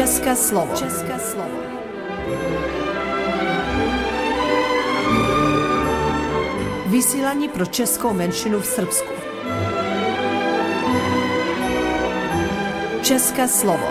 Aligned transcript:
České 0.00 0.36
slovo. 0.36 0.76
České 0.76 1.18
slovo. 1.18 1.58
Vysílání 6.86 7.48
pro 7.48 7.66
českou 7.66 8.12
menšinu 8.12 8.60
v 8.60 8.66
Srbsku. 8.66 9.12
České 13.02 13.48
slovo. 13.48 13.88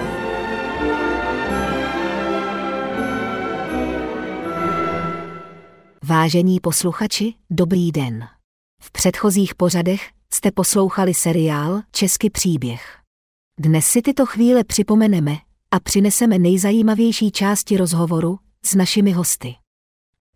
Vážení 6.04 6.60
posluchači, 6.60 7.34
dobrý 7.50 7.92
den. 7.92 8.28
V 8.82 8.92
předchozích 8.92 9.56
pořadech 9.56 10.10
jste 10.34 10.52
poslouchali 10.52 11.14
seriál 11.14 11.82
Český 11.92 12.30
příběh. 12.30 12.98
Dnes 13.60 13.86
si 13.86 14.02
tyto 14.02 14.26
chvíle 14.26 14.64
připomeneme 14.64 15.38
a 15.72 15.80
přineseme 15.80 16.40
nejzajímavější 16.40 17.32
části 17.32 17.78
rozhovoru 17.78 18.40
s 18.66 18.76
našimi 18.76 19.12
hosty. 19.12 19.56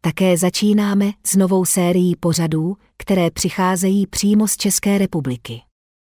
Také 0.01 0.37
začínáme 0.37 1.11
s 1.25 1.35
novou 1.35 1.65
sérií 1.65 2.15
pořadů, 2.15 2.77
které 2.97 3.31
přicházejí 3.31 4.07
přímo 4.07 4.47
z 4.47 4.57
České 4.57 4.97
republiky. 4.97 5.61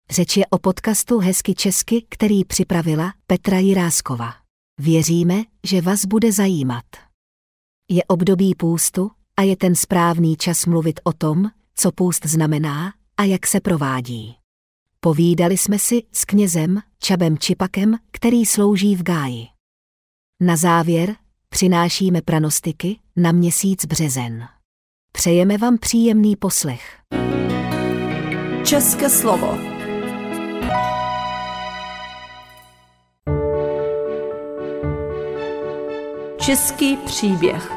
Řeč 0.10 0.38
je 0.38 0.46
o 0.48 0.60
podcastu 0.60 1.20
Hezky 1.20 1.55
Česky, 1.55 2.05
který 2.10 2.46
připravila 2.46 3.14
Petra 3.28 3.60
Jiráskova. 3.60 4.34
Věříme, 4.80 5.44
že 5.63 5.82
vás 5.82 6.05
bude 6.05 6.32
zajímat. 6.32 6.86
Je 7.90 8.04
období 8.04 8.55
půstu 8.55 9.12
a 9.38 9.41
je 9.41 9.58
ten 9.58 9.76
správný 9.76 10.36
čas 10.36 10.66
mluvit 10.66 11.00
o 11.04 11.13
tom, 11.13 11.46
co 11.76 11.91
půst 11.91 12.26
znamená 12.26 12.94
a 13.18 13.24
jak 13.24 13.48
se 13.48 13.60
provádí. 13.60 14.35
Povídali 15.05 15.57
jsme 15.57 15.79
si 15.79 16.03
s 16.11 16.25
knězem 16.25 16.79
Čabem 16.99 17.37
Čipakem, 17.37 17.95
který 18.11 18.45
slouží 18.45 18.95
v 18.95 19.03
Gáji. 19.03 19.48
Na 20.41 20.55
závěr 20.55 21.15
přinášíme 21.49 22.21
pranostiky 22.21 22.99
na 23.15 23.31
měsíc 23.31 23.85
březen. 23.85 24.48
Přejeme 25.11 25.57
vám 25.57 25.77
příjemný 25.77 26.35
poslech. 26.35 26.98
České 28.63 29.09
slovo. 29.09 29.57
Český 36.39 36.98
příběh. 36.98 37.71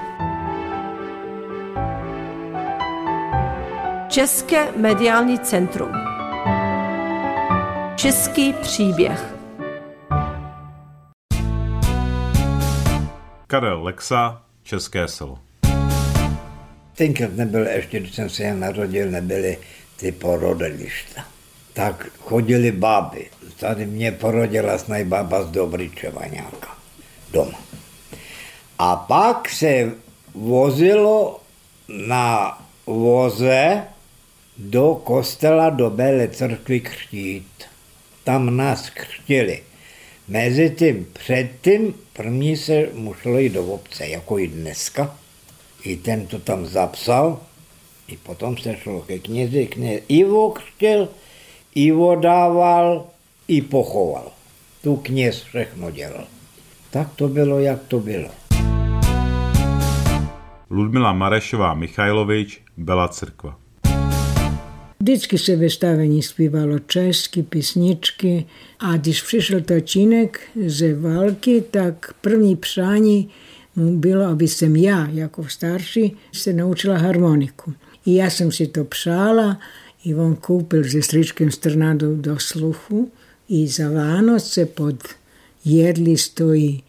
České 4.09 4.73
mediální 4.73 5.39
centrum. 5.39 6.08
Český 7.99 8.53
příběh. 8.53 9.35
Karel 13.47 13.83
Lexa, 13.83 14.43
České 14.63 15.09
selo. 15.09 15.39
Tenkrát 16.95 17.33
nebyl, 17.37 17.67
ještě 17.67 18.01
když 18.01 18.15
jsem 18.15 18.31
se 18.31 18.43
jen 18.43 18.61
narodil, 18.61 19.11
nebyly 19.11 19.59
ty 19.97 20.13
porodilišta. 20.13 21.25
Tak 21.73 22.07
chodili 22.19 22.73
báby. 22.73 23.31
Tady 23.57 23.87
mě 23.87 24.13
porodila 24.13 24.79
snaj 24.79 25.05
bába 25.05 25.43
z 25.43 25.51
Dobričeva 25.51 26.27
nějaká 26.27 26.77
doma. 27.33 27.59
A 28.79 28.97
pak 28.97 29.49
se 29.49 29.93
vozilo 30.35 31.41
na 32.07 32.59
voze 32.87 33.83
do 34.59 34.95
kostela 35.05 35.71
do 35.71 35.91
Bele 35.91 36.29
církvy 36.29 36.81
křtít 36.81 37.68
tam 38.29 38.57
nás 38.57 38.91
křtili. 38.91 39.63
Mezi 40.29 40.71
tím 40.71 41.07
předtím 41.13 41.95
první 42.13 42.57
se 42.57 42.89
muselo 42.95 43.39
jít 43.39 43.53
do 43.53 43.65
obce, 43.65 44.09
jako 44.09 44.39
i 44.39 44.49
dneska. 44.49 45.17
I 45.83 45.97
ten 45.97 46.27
to 46.27 46.39
tam 46.39 46.67
zapsal, 46.67 47.41
i 48.09 48.17
potom 48.17 48.57
se 48.57 48.77
šlo 48.77 49.01
ke 49.01 49.19
knězi, 49.19 49.67
kněz 49.67 50.03
Ivo 50.09 50.51
křtil, 50.51 51.09
Ivo 51.75 52.17
dával, 52.17 53.07
i 53.49 53.63
pochoval. 53.63 54.33
Tu 54.83 54.97
kněz 54.97 55.43
všechno 55.43 55.91
dělal. 55.91 56.25
Tak 56.91 57.15
to 57.17 57.29
bylo, 57.29 57.59
jak 57.59 57.83
to 57.89 58.01
bylo. 58.01 58.31
Ludmila 60.71 61.13
Marešová 61.13 61.75
Michajlovič, 61.75 62.61
Bela 62.77 63.09
Crkva. 63.09 63.68
Vždycky 65.01 65.39
se 65.39 65.57
ve 65.57 65.71
stavení 65.71 66.23
zpívalo 66.23 66.79
česky, 66.79 67.43
písničky 67.43 68.47
a 68.79 68.97
když 68.97 69.23
přišel 69.23 69.61
tatínek 69.61 70.41
ze 70.67 70.95
války, 70.95 71.65
tak 71.71 72.15
první 72.21 72.57
přání 72.57 73.29
mu 73.77 73.99
bylo, 73.99 74.25
aby 74.25 74.49
jsem 74.49 74.77
já, 74.77 75.09
jako 75.09 75.49
starší, 75.49 76.17
se 76.33 76.53
naučila 76.53 76.99
harmoniku. 76.99 77.75
I 78.07 78.15
já 78.15 78.31
jsem 78.31 78.53
si 78.53 78.67
to 78.67 78.85
přála 78.85 79.59
i 80.05 80.15
on 80.15 80.37
koupil 80.37 80.85
se 80.85 81.03
stričkem 81.03 81.51
strnadu 81.51 82.17
do 82.17 82.39
sluchu 82.39 83.11
i 83.49 83.67
za 83.67 83.91
Vánoce 83.91 84.67
pod 84.67 84.97
jedli 85.65 86.17
stojí 86.17 86.83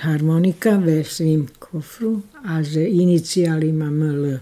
harmonika 0.00 0.76
ve 0.76 1.04
svým 1.04 1.46
kofru 1.58 2.22
a 2.44 2.62
že 2.62 2.84
iniciálima 2.84 3.90
ML. 3.90 4.40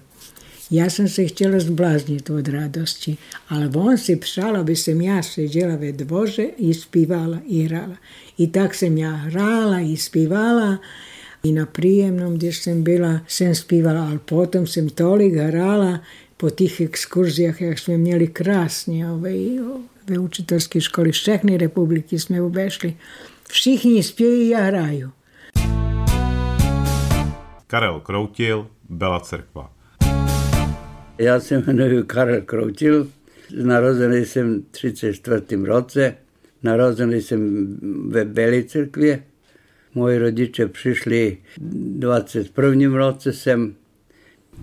Já 0.71 0.91
jsem 0.91 1.09
se 1.09 1.25
chtěla 1.25 1.61
zbláznit 1.61 2.31
od 2.31 2.49
radosti, 2.49 3.17
ale 3.49 3.69
on 3.69 3.99
si 3.99 4.17
přál, 4.17 4.57
aby 4.57 4.77
jsem 4.77 5.01
já 5.01 5.23
seděla 5.23 5.77
ve 5.77 5.93
dvoře 5.93 6.43
i 6.43 6.75
zpívala 6.75 7.39
i 7.49 7.63
hrála. 7.63 7.97
I 8.39 8.47
tak 8.47 8.75
jsem 8.75 8.99
já 8.99 9.11
hrála 9.11 9.79
i 9.79 9.97
zpívala. 9.97 10.81
I 11.43 11.53
na 11.53 11.67
příjemnom, 11.67 12.35
kde 12.35 12.47
jsem 12.47 12.83
byla, 12.83 13.23
jsem 13.27 13.55
zpívala, 13.55 14.07
ale 14.07 14.19
potom 14.19 14.67
jsem 14.67 14.89
tolik 14.89 15.35
hrála 15.35 16.01
po 16.37 16.51
těch 16.51 16.81
exkurzijách, 16.81 17.61
jak 17.61 17.79
jsme 17.79 17.97
měli 17.97 18.27
krásně 18.27 19.11
ove, 19.11 19.33
ve 20.07 20.19
učitelské 20.19 20.81
školy. 20.81 21.13
Všechny 21.13 21.59
republiky 21.59 22.19
jsme 22.19 22.43
obešli. 22.43 22.97
Všichni 23.49 24.03
zpějí 24.03 24.55
a 24.55 24.61
hrají. 24.61 25.05
Karel 27.67 28.01
Kroutil, 28.01 28.67
Bela 28.89 29.21
Cerkva. 29.21 29.78
Já 31.19 31.41
se 31.41 31.55
jmenuji 31.55 32.03
Karel 32.03 32.41
Kroutil, 32.43 33.09
narozený 33.63 34.25
jsem 34.25 34.63
v 34.63 34.65
34. 34.71 35.43
roce, 35.65 36.15
narozený 36.63 37.23
jsem 37.23 37.67
ve 38.11 38.25
Bělé 38.25 38.63
církvě. 38.63 39.23
Moji 39.95 40.19
rodiče 40.19 40.67
přišli 40.69 41.39
v 41.57 41.99
21. 41.99 42.97
roce 42.99 43.33
jsem, 43.33 43.75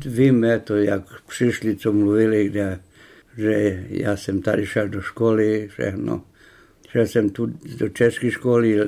víme 0.06 0.60
to, 0.60 0.76
jak 0.76 1.22
přišli, 1.28 1.76
co 1.76 1.94
mluvili, 1.94 2.46
kde, 2.46 2.80
že 3.38 3.84
já 3.90 4.18
jsem 4.18 4.42
tady 4.42 4.66
šel 4.66 4.90
do 4.90 5.02
školy, 5.02 5.68
všechno. 5.72 6.24
Šel 6.90 7.08
jsem 7.08 7.30
tu 7.30 7.46
do 7.78 7.90
české 7.90 8.32
školy, 8.32 8.80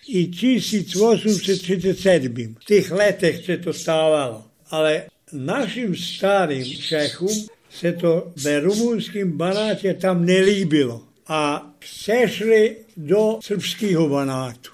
i 0.09 0.27
1837. 0.27 2.57
V 2.61 2.65
těch 2.65 2.91
letech 2.91 3.45
se 3.45 3.57
to 3.57 3.73
stávalo. 3.73 4.45
Ale 4.71 5.03
našim 5.33 5.97
starým 5.97 6.65
Čechům 6.65 7.47
se 7.71 7.93
to 7.93 8.33
ve 8.37 8.61
rumunském 8.61 9.33
banátě 9.33 9.95
tam 9.95 10.27
nelíbilo. 10.27 11.05
A 11.27 11.73
přešli 11.79 12.77
do 12.97 13.39
srbského 13.43 14.09
banátu. 14.09 14.71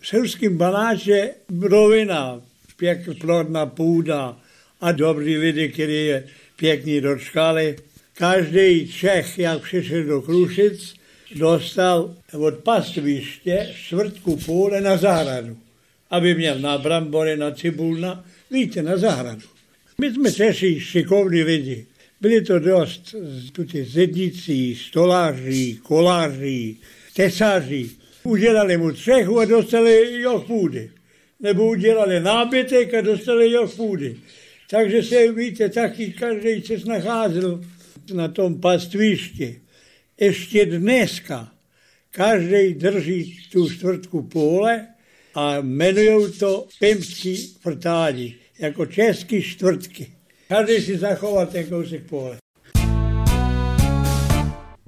V 0.00 0.06
srbském 0.06 0.56
banátě 0.56 1.34
rovina, 1.60 2.42
pěkná 2.76 3.14
plodná 3.20 3.66
půda 3.66 4.36
a 4.80 4.92
dobrý 4.92 5.38
lidi, 5.38 5.68
kteří 5.68 6.06
je 6.06 6.24
pěkně 6.56 7.00
dočkali. 7.00 7.76
Každý 8.20 8.92
Čech, 8.92 9.38
jak 9.38 9.62
přišel 9.62 10.04
do 10.04 10.22
Krušic, 10.22 10.94
dostal 11.34 12.16
od 12.32 12.54
pastviště 12.54 13.68
čtvrtku 13.74 14.36
půle 14.36 14.80
na 14.80 14.96
zahradu, 14.96 15.56
aby 16.10 16.34
měl 16.34 16.58
na 16.58 16.78
brambory, 16.78 17.36
na 17.36 17.50
cibulna, 17.50 18.24
víte, 18.50 18.82
na 18.82 18.96
zahradu. 18.96 19.46
My 20.00 20.12
jsme 20.12 20.32
Češi 20.32 20.80
šikovní 20.80 21.42
lidi. 21.42 21.86
Byli 22.20 22.42
to 22.42 22.58
dost 22.58 23.14
tuti 23.52 23.84
zednicí, 23.84 24.74
stoláři, 24.74 25.78
koláři, 25.82 26.76
tesaři. 27.16 27.90
Udělali 28.22 28.76
mu 28.76 28.94
střechu 28.94 29.40
a 29.40 29.44
dostali 29.44 30.20
jo 30.22 30.44
půdy. 30.46 30.90
Nebo 31.40 31.70
udělali 31.70 32.20
nábytek 32.20 32.94
a 32.94 33.00
dostali 33.00 33.50
jo 33.50 33.68
půdy. 33.68 34.16
Takže 34.70 35.02
se, 35.02 35.32
víte, 35.32 35.68
taky 35.68 36.12
každý 36.12 36.62
se 36.62 36.88
nacházel 36.88 37.60
na 38.10 38.28
tom 38.28 38.60
pastvišti. 38.60 39.60
Ještě 40.20 40.66
dneska 40.66 41.52
každý 42.10 42.74
drží 42.74 43.38
tu 43.52 43.70
čtvrtku 43.70 44.22
pole 44.22 44.86
a 45.34 45.56
jmenují 45.56 46.32
to 46.32 46.66
pimský 46.78 47.56
vrtádi, 47.64 48.34
jako 48.58 48.86
český 48.86 49.42
čtvrtky. 49.42 50.06
Každý 50.48 50.80
si 50.80 50.98
zachoval 50.98 51.46
ten 51.46 51.66
kousek 51.66 52.02
pole. 52.02 52.36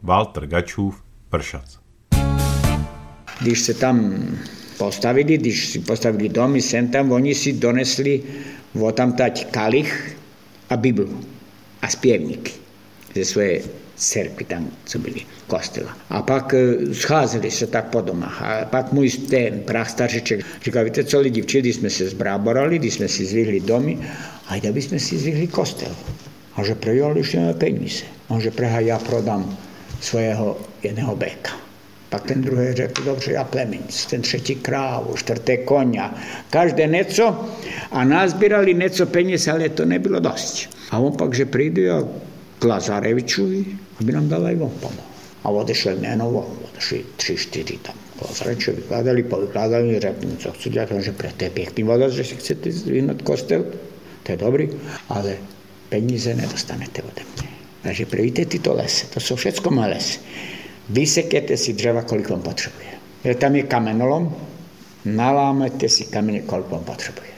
Walter 0.03 0.47
Gačův, 0.47 1.05
Pršac. 1.31 1.79
Když 3.41 3.61
se 3.61 3.75
tam 3.75 4.27
postavili, 4.79 5.39
když 5.39 5.67
si 5.67 5.79
postavili 5.79 6.29
dom 6.29 6.57
i 6.57 6.63
sem 6.63 6.89
tam, 6.89 7.13
oni 7.13 7.35
si 7.35 7.53
donesli 7.53 8.23
tať 9.17 9.51
kalich 9.51 10.17
a 10.71 10.77
Biblu 10.77 11.21
a 11.83 11.89
zpěvníky 11.89 12.62
své 13.23 13.61
cerkvy 13.97 14.45
tam, 14.45 14.71
co 14.85 14.99
byly 14.99 15.21
kostela. 15.47 15.97
A 16.11 16.23
pak 16.23 16.55
e, 16.55 16.95
scházeli 16.95 17.51
se 17.51 17.67
tak 17.67 17.91
po 17.91 18.01
domách. 18.01 18.43
A 18.43 18.65
pak 18.65 18.93
můj 18.93 19.11
ten 19.11 19.61
prach 19.61 19.91
staršiček 19.91 20.47
říkal, 20.65 20.85
víte 20.85 21.05
co 21.05 21.21
lidi, 21.21 21.43
včili 21.43 21.73
jsme 21.73 21.91
se 21.91 22.09
zbráborali, 22.09 22.79
když 22.79 22.95
jsme 22.95 23.09
si 23.09 23.25
zvihli 23.25 23.61
domy, 23.61 23.99
a 24.49 24.59
da 24.59 24.73
bychom 24.73 24.99
si 24.99 25.19
zvihli 25.19 25.47
kostel. 25.47 25.97
A 26.57 26.65
že 26.65 26.75
pre 26.75 26.97
još 26.97 27.33
nemáme 27.33 27.55
peníze. 27.55 28.05
On 28.29 28.41
že 28.41 28.53
preha 28.53 28.81
ja 28.81 29.01
prodám 29.01 29.45
svého 30.01 30.61
jedného 30.85 31.17
beka. 31.17 31.57
Pak 32.13 32.29
ten 32.29 32.45
druhý 32.45 32.73
řekl, 32.77 33.05
dobře, 33.05 33.33
já 33.33 33.45
plemenc, 33.45 34.07
ten 34.07 34.21
třetí 34.21 34.55
krávu, 34.55 35.17
čtvrté 35.17 35.57
konia, 35.65 36.13
každé 36.51 36.87
něco 36.87 37.49
a 37.91 38.05
nazbírali 38.05 38.75
něco 38.75 39.07
peněz, 39.07 39.49
ale 39.49 39.69
to 39.69 39.85
nebylo 39.85 40.21
dost. 40.21 40.69
A 40.91 40.99
on 40.99 41.17
pak, 41.17 41.35
že 41.35 41.45
přijde 41.45 41.91
a 41.91 42.05
Lazarevičovi, 42.65 43.65
aby 44.01 44.13
nám 44.13 44.29
dal 44.29 44.47
aj 44.47 44.57
on 44.63 44.75
pomoc. 44.81 45.07
A 45.45 45.51
odešel 45.51 45.99
jméno, 45.99 46.47
odešli 46.71 47.05
tři, 47.17 47.37
čtyři 47.37 47.79
tam. 47.83 47.95
Lazarevičovi 48.29 48.77
vykladali, 48.77 49.23
povykladali, 49.23 50.01
řekli, 50.01 50.37
co 50.39 50.53
chci 50.53 50.71
dělat, 50.71 50.89
že 50.99 51.13
pre 51.13 51.33
to 51.37 51.45
je 51.45 51.51
pěkný 51.51 51.83
voda, 51.83 52.09
že 52.09 52.25
si 52.25 52.37
chcete 52.37 52.73
zvinout 52.73 53.23
kostel, 53.23 53.65
to 54.23 54.33
je 54.33 54.37
dobrý, 54.39 54.69
ale 55.09 55.37
peníze 55.89 56.35
nedostanete 56.35 57.03
ode 57.03 57.23
mě. 57.37 57.49
Takže 57.83 58.07
prevíte 58.07 58.45
tyto 58.45 58.75
lesy, 58.75 59.07
to 59.07 59.21
jsou 59.21 59.37
všechno 59.37 59.71
má 59.71 59.87
lesy. 59.87 60.19
Vysekete 60.89 61.57
si 61.57 61.73
dřeva, 61.73 62.03
kolik 62.03 62.31
vám 62.31 62.43
potřebuje. 62.43 62.93
Tam 63.39 63.57
je 63.57 63.63
kamenolom, 63.63 64.35
nalámete 65.05 65.89
si 65.89 66.05
kameně, 66.05 66.43
kolik 66.43 66.69
vám 66.69 66.85
potřebuje. 66.85 67.29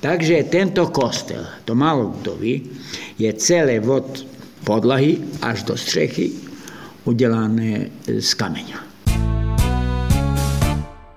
Takže 0.00 0.44
tento 0.48 0.86
kostel, 0.86 1.46
to 1.64 1.74
málo 1.74 2.06
kdo 2.06 2.36
ví, 2.36 2.70
je 3.18 3.32
celé 3.32 3.80
od 3.80 4.26
podlahy 4.70 5.18
až 5.42 5.62
do 5.62 5.76
střechy 5.76 6.30
udělané 7.04 7.90
z 8.18 8.34
kameňa. 8.34 8.78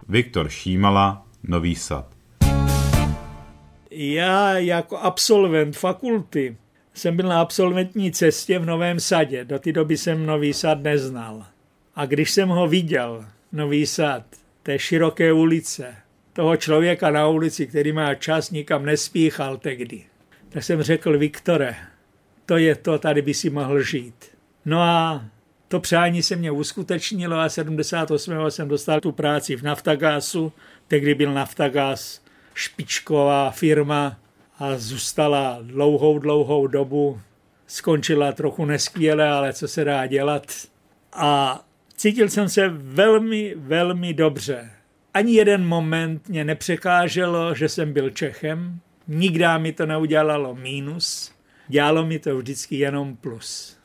Viktor 0.09 0.49
Šímala, 0.49 1.25
Nový 1.43 1.75
Sad. 1.75 2.07
Já 3.91 4.57
jako 4.57 4.97
absolvent 4.97 5.77
fakulty 5.77 6.57
jsem 6.93 7.17
byl 7.17 7.29
na 7.29 7.41
absolventní 7.41 8.11
cestě 8.11 8.59
v 8.59 8.65
Novém 8.65 8.99
Sadě. 8.99 9.45
Do 9.45 9.59
té 9.59 9.71
doby 9.71 9.97
jsem 9.97 10.25
Nový 10.25 10.53
Sad 10.53 10.81
neznal. 10.81 11.45
A 11.95 12.05
když 12.05 12.31
jsem 12.31 12.49
ho 12.49 12.67
viděl, 12.67 13.25
Nový 13.51 13.85
Sad, 13.85 14.23
té 14.63 14.79
široké 14.79 15.33
ulice, 15.33 15.95
toho 16.33 16.57
člověka 16.57 17.11
na 17.11 17.27
ulici, 17.27 17.67
který 17.67 17.91
má 17.91 18.15
čas, 18.15 18.51
nikam 18.51 18.85
nespíchal 18.85 19.57
tehdy, 19.57 20.03
tak 20.49 20.63
jsem 20.63 20.81
řekl, 20.81 21.17
Viktore, 21.17 21.75
to 22.45 22.57
je 22.57 22.75
to, 22.75 22.97
tady 22.97 23.21
by 23.21 23.33
si 23.33 23.49
mohl 23.49 23.81
žít. 23.81 24.25
No 24.65 24.81
a 24.81 25.25
to 25.67 25.79
přání 25.79 26.23
se 26.23 26.35
mě 26.35 26.51
uskutečnilo 26.51 27.39
a 27.39 27.49
78. 27.49 28.33
jsem 28.49 28.67
dostal 28.67 28.99
tu 28.99 29.11
práci 29.11 29.55
v 29.55 29.63
Naftagasu, 29.63 30.53
tehdy 30.87 31.15
byl 31.15 31.33
Naftagas 31.33 32.21
špičková 32.53 33.51
firma 33.51 34.17
a 34.59 34.77
zůstala 34.77 35.59
dlouhou, 35.61 36.19
dlouhou 36.19 36.67
dobu. 36.67 37.21
Skončila 37.67 38.31
trochu 38.31 38.65
neskvěle, 38.65 39.29
ale 39.29 39.53
co 39.53 39.67
se 39.67 39.83
dá 39.83 40.07
dělat. 40.07 40.43
A 41.13 41.61
cítil 41.95 42.29
jsem 42.29 42.49
se 42.49 42.69
velmi, 42.69 43.53
velmi 43.57 44.13
dobře. 44.13 44.69
Ani 45.13 45.33
jeden 45.33 45.65
moment 45.65 46.29
mě 46.29 46.43
nepřekáželo, 46.43 47.55
že 47.55 47.69
jsem 47.69 47.93
byl 47.93 48.09
Čechem. 48.09 48.79
Nikdy 49.07 49.45
mi 49.57 49.73
to 49.73 49.85
neudělalo 49.85 50.55
mínus. 50.55 51.32
Dělalo 51.67 52.05
mi 52.05 52.19
to 52.19 52.37
vždycky 52.37 52.75
jenom 52.75 53.15
plus. 53.15 53.77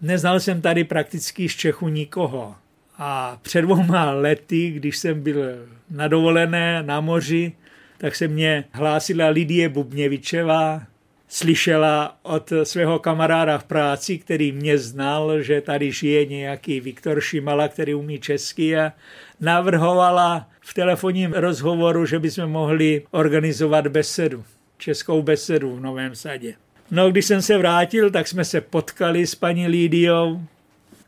Neznal 0.00 0.40
jsem 0.40 0.60
tady 0.60 0.84
prakticky 0.84 1.48
z 1.48 1.56
Čechu 1.56 1.88
nikoho. 1.88 2.54
A 2.98 3.38
před 3.42 3.62
dvouma 3.62 4.10
lety, 4.10 4.70
když 4.70 4.98
jsem 4.98 5.22
byl 5.22 5.42
na 5.90 6.08
dovolené 6.08 6.82
na 6.82 7.00
moři, 7.00 7.52
tak 7.98 8.16
se 8.16 8.28
mě 8.28 8.64
hlásila 8.72 9.28
Lidie 9.28 9.68
Bubněvičevá, 9.68 10.82
slyšela 11.28 12.18
od 12.22 12.52
svého 12.62 12.98
kamaráda 12.98 13.58
v 13.58 13.64
práci, 13.64 14.18
který 14.18 14.52
mě 14.52 14.78
znal, 14.78 15.42
že 15.42 15.60
tady 15.60 15.92
žije 15.92 16.26
nějaký 16.26 16.80
Viktor 16.80 17.20
Šimala, 17.20 17.68
který 17.68 17.94
umí 17.94 18.18
česky 18.18 18.76
a 18.76 18.92
navrhovala 19.40 20.48
v 20.60 20.74
telefonním 20.74 21.32
rozhovoru, 21.32 22.06
že 22.06 22.18
bychom 22.18 22.46
mohli 22.46 23.02
organizovat 23.10 23.86
besedu, 23.86 24.44
českou 24.78 25.22
besedu 25.22 25.76
v 25.76 25.80
Novém 25.80 26.14
sadě. 26.14 26.54
No, 26.90 27.10
když 27.10 27.24
jsem 27.26 27.42
se 27.42 27.58
vrátil, 27.58 28.10
tak 28.10 28.28
jsme 28.28 28.44
se 28.44 28.60
potkali 28.60 29.26
s 29.26 29.34
paní 29.34 29.66
Lídiou. 29.68 30.40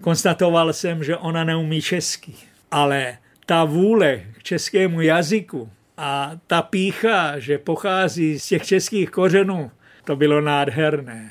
Konstatoval 0.02 0.72
jsem, 0.72 1.04
že 1.04 1.16
ona 1.16 1.44
neumí 1.44 1.82
česky, 1.82 2.34
ale 2.70 3.18
ta 3.46 3.64
vůle 3.64 4.20
k 4.32 4.42
českému 4.42 5.00
jazyku 5.00 5.70
a 5.96 6.30
ta 6.46 6.62
pícha, 6.62 7.38
že 7.38 7.58
pochází 7.58 8.38
z 8.38 8.48
těch 8.48 8.64
českých 8.64 9.10
kořenů, 9.10 9.70
to 10.04 10.16
bylo 10.16 10.40
nádherné. 10.40 11.30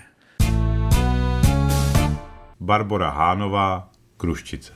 Barbara 2.59 3.09
Hánová, 3.09 3.89
Kruščice. 4.17 4.73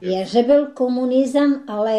Je, 0.00 0.26
že 0.26 0.42
byl 0.42 0.66
komunism, 0.66 1.52
ale 1.68 1.94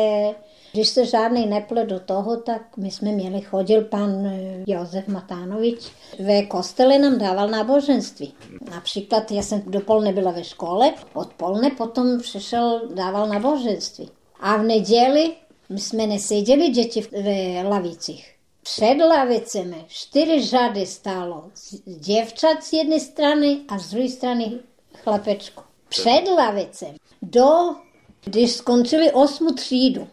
když 0.76 0.90
se 0.90 1.06
žádný 1.06 1.46
nepl 1.46 1.86
do 1.86 2.00
toho, 2.00 2.38
tak 2.38 2.78
my 2.78 2.92
jsme 2.92 3.12
měli, 3.12 3.42
chodil 3.42 3.82
pan 3.82 4.26
eh, 4.26 4.64
Josef 4.68 5.08
Matánovič, 5.08 5.92
ve 6.20 6.46
kostele 6.46 7.00
nám 7.00 7.18
dával 7.18 7.50
náboženství. 7.50 8.34
Například 8.72 9.32
já 9.32 9.42
jsem 9.42 9.64
dopoledne 9.68 10.14
byla 10.14 10.32
ve 10.32 10.44
škole, 10.44 10.94
odpoledne 11.14 11.70
potom 11.70 12.20
přišel, 12.20 12.82
dával 12.94 13.28
náboženství. 13.28 14.10
A 14.40 14.58
v 14.58 14.64
neděli 14.64 15.32
my 15.70 15.80
jsme 15.80 16.08
neseděli 16.08 16.70
děti 16.70 17.02
v 17.02 17.64
lavicích. 17.64 18.36
Před 18.64 18.98
lavicemi 19.10 19.86
čtyři 19.88 20.46
řady 20.46 20.86
stálo 20.86 21.44
děvčat 21.86 22.64
z 22.64 22.74
jedné 22.74 23.00
strany 23.00 23.60
a 23.68 23.80
z 23.80 23.92
druhé 23.92 24.10
strany 24.10 24.52
chlapečku. 25.04 25.64
Před 25.90 26.24
lavicem. 26.38 26.96
Do, 27.22 27.76
když 28.26 28.52
skončili 28.52 29.12
osmu 29.12 29.52
třídu, 29.54 30.08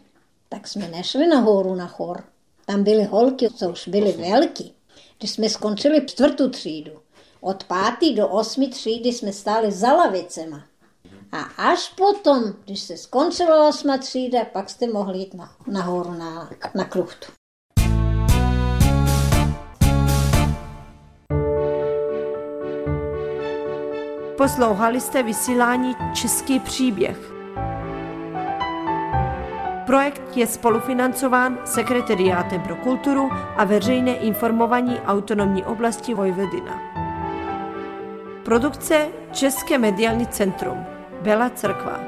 tak 0.53 0.67
jsme 0.67 0.87
nešli 0.87 1.27
nahoru 1.27 1.75
na 1.75 1.87
chor. 1.87 2.23
Tam 2.65 2.83
byly 2.83 3.03
holky, 3.03 3.49
co 3.49 3.69
už 3.69 3.87
byly 3.87 4.11
velký. 4.11 4.75
Když 5.17 5.31
jsme 5.31 5.49
skončili 5.49 6.05
čtvrtou 6.05 6.49
třídu, 6.49 6.91
od 7.41 7.63
pátý 7.63 8.15
do 8.15 8.27
osmi 8.27 8.67
třídy 8.67 9.13
jsme 9.13 9.33
stáli 9.33 9.71
za 9.71 9.93
lavicema. 9.93 10.63
A 11.31 11.41
až 11.41 11.89
potom, 11.89 12.43
když 12.65 12.81
se 12.81 12.97
skončila 12.97 13.67
osma 13.67 13.97
třída, 13.97 14.45
pak 14.45 14.69
jste 14.69 14.87
mohli 14.87 15.17
jít 15.17 15.33
na, 15.33 15.55
nahoru 15.67 16.11
na, 16.11 16.49
na 16.75 16.85
kruchtu. 16.85 17.31
Poslouchali 24.37 25.01
jste 25.01 25.23
vysílání 25.23 25.95
Český 26.13 26.59
příběh. 26.59 27.32
Projekt 29.85 30.37
je 30.37 30.47
spolufinancován 30.47 31.59
Sekretariátem 31.65 32.61
pro 32.61 32.75
kulturu 32.75 33.29
a 33.31 33.63
veřejné 33.63 34.15
informování 34.15 34.99
autonomní 34.99 35.63
oblasti 35.63 36.13
Vojvodina. 36.13 36.79
Produkce 38.45 39.07
České 39.31 39.77
mediální 39.77 40.27
centrum 40.27 40.85
Bela 41.21 41.49
Crkva. 41.49 41.99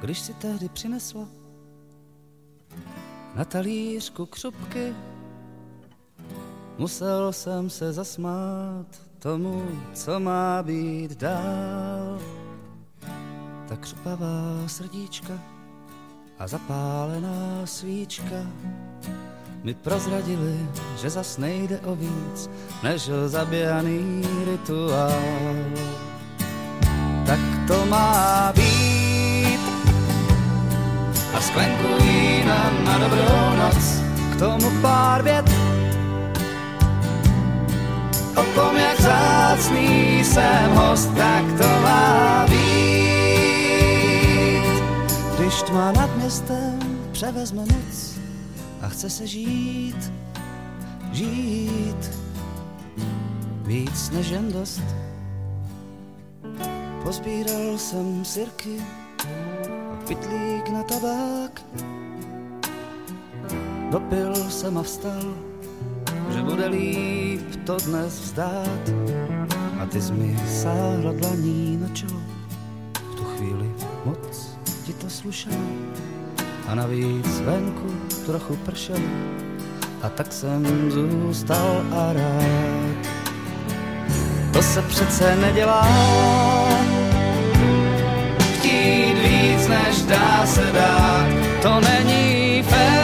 Když 0.00 0.18
si 0.18 0.34
tehdy 0.34 0.68
přinesla 0.68 1.28
na 3.34 3.44
talířku 3.44 4.26
křupky, 4.26 4.94
musel 6.78 7.32
jsem 7.32 7.70
se 7.70 7.92
zasmát 7.92 9.11
tomu, 9.22 9.62
co 9.94 10.20
má 10.20 10.62
být 10.62 11.20
dál. 11.20 12.18
Ta 13.68 13.76
křupavá 13.76 14.66
srdíčka 14.66 15.32
a 16.38 16.46
zapálená 16.46 17.60
svíčka 17.64 18.34
mi 19.62 19.74
prozradili, 19.74 20.58
že 20.96 21.10
zas 21.10 21.38
nejde 21.38 21.80
o 21.80 21.94
víc, 21.94 22.50
než 22.82 23.10
zaběhaný 23.26 24.22
rituál. 24.44 25.54
Tak 27.26 27.40
to 27.68 27.86
má 27.86 28.52
být 28.52 29.60
a 31.34 31.40
sklenku 31.40 32.02
vína 32.02 32.70
na 32.84 32.98
dobrou 32.98 33.56
noc, 33.56 34.02
k 34.32 34.38
tomu 34.38 34.82
pár 34.82 35.22
vět 35.22 35.61
o 38.36 38.42
tom, 38.54 38.76
jak 38.76 39.00
zácný 39.00 40.24
jsem 40.24 40.70
host, 40.74 41.10
tak 41.16 41.44
to 41.58 41.68
má 41.82 42.46
být. 42.48 43.62
Když 45.38 45.62
tma 45.62 45.92
nad 45.92 46.16
městem 46.16 46.78
převezme 47.12 47.60
noc, 47.60 48.14
a 48.82 48.88
chce 48.88 49.10
se 49.10 49.26
žít, 49.26 50.12
žít 51.12 52.10
víc 53.62 54.10
než 54.10 54.28
jen 54.28 54.52
dost. 54.52 54.82
Pozbíral 57.02 57.78
jsem 57.78 58.24
sirky 58.24 58.82
a 59.92 59.96
pitlík 60.08 60.68
na 60.72 60.82
tabák, 60.82 61.62
dopil 63.90 64.34
jsem 64.34 64.78
a 64.78 64.82
vstal, 64.82 65.51
že 66.30 66.42
bude 66.42 66.66
líp 66.66 67.56
to 67.66 67.76
dnes 67.76 68.20
vzdát. 68.20 68.84
A 69.80 69.86
ty 69.86 70.02
jsi 70.02 70.12
mi 70.12 70.36
sáhla 70.62 71.12
dlaní 71.12 71.76
na 71.82 71.88
čelo, 71.88 72.20
v 73.12 73.14
tu 73.14 73.24
chvíli 73.24 73.70
moc 74.04 74.58
ti 74.86 74.92
to 74.92 75.10
slušelo 75.10 75.56
a 76.68 76.74
navíc 76.74 77.40
venku 77.40 77.86
trochu 78.26 78.56
pršelo 78.56 79.08
a 80.02 80.08
tak 80.08 80.32
jsem 80.32 80.90
zůstal 80.90 81.84
a 81.92 82.12
rád. 82.12 83.12
To 84.52 84.62
se 84.62 84.82
přece 84.82 85.36
nedělá, 85.36 85.88
chtít 88.58 89.14
víc, 89.14 89.68
než 89.68 90.02
dá 90.02 90.46
se 90.46 90.72
dát, 90.72 91.26
to 91.62 91.80
není 91.80 92.62
fér. 92.62 93.01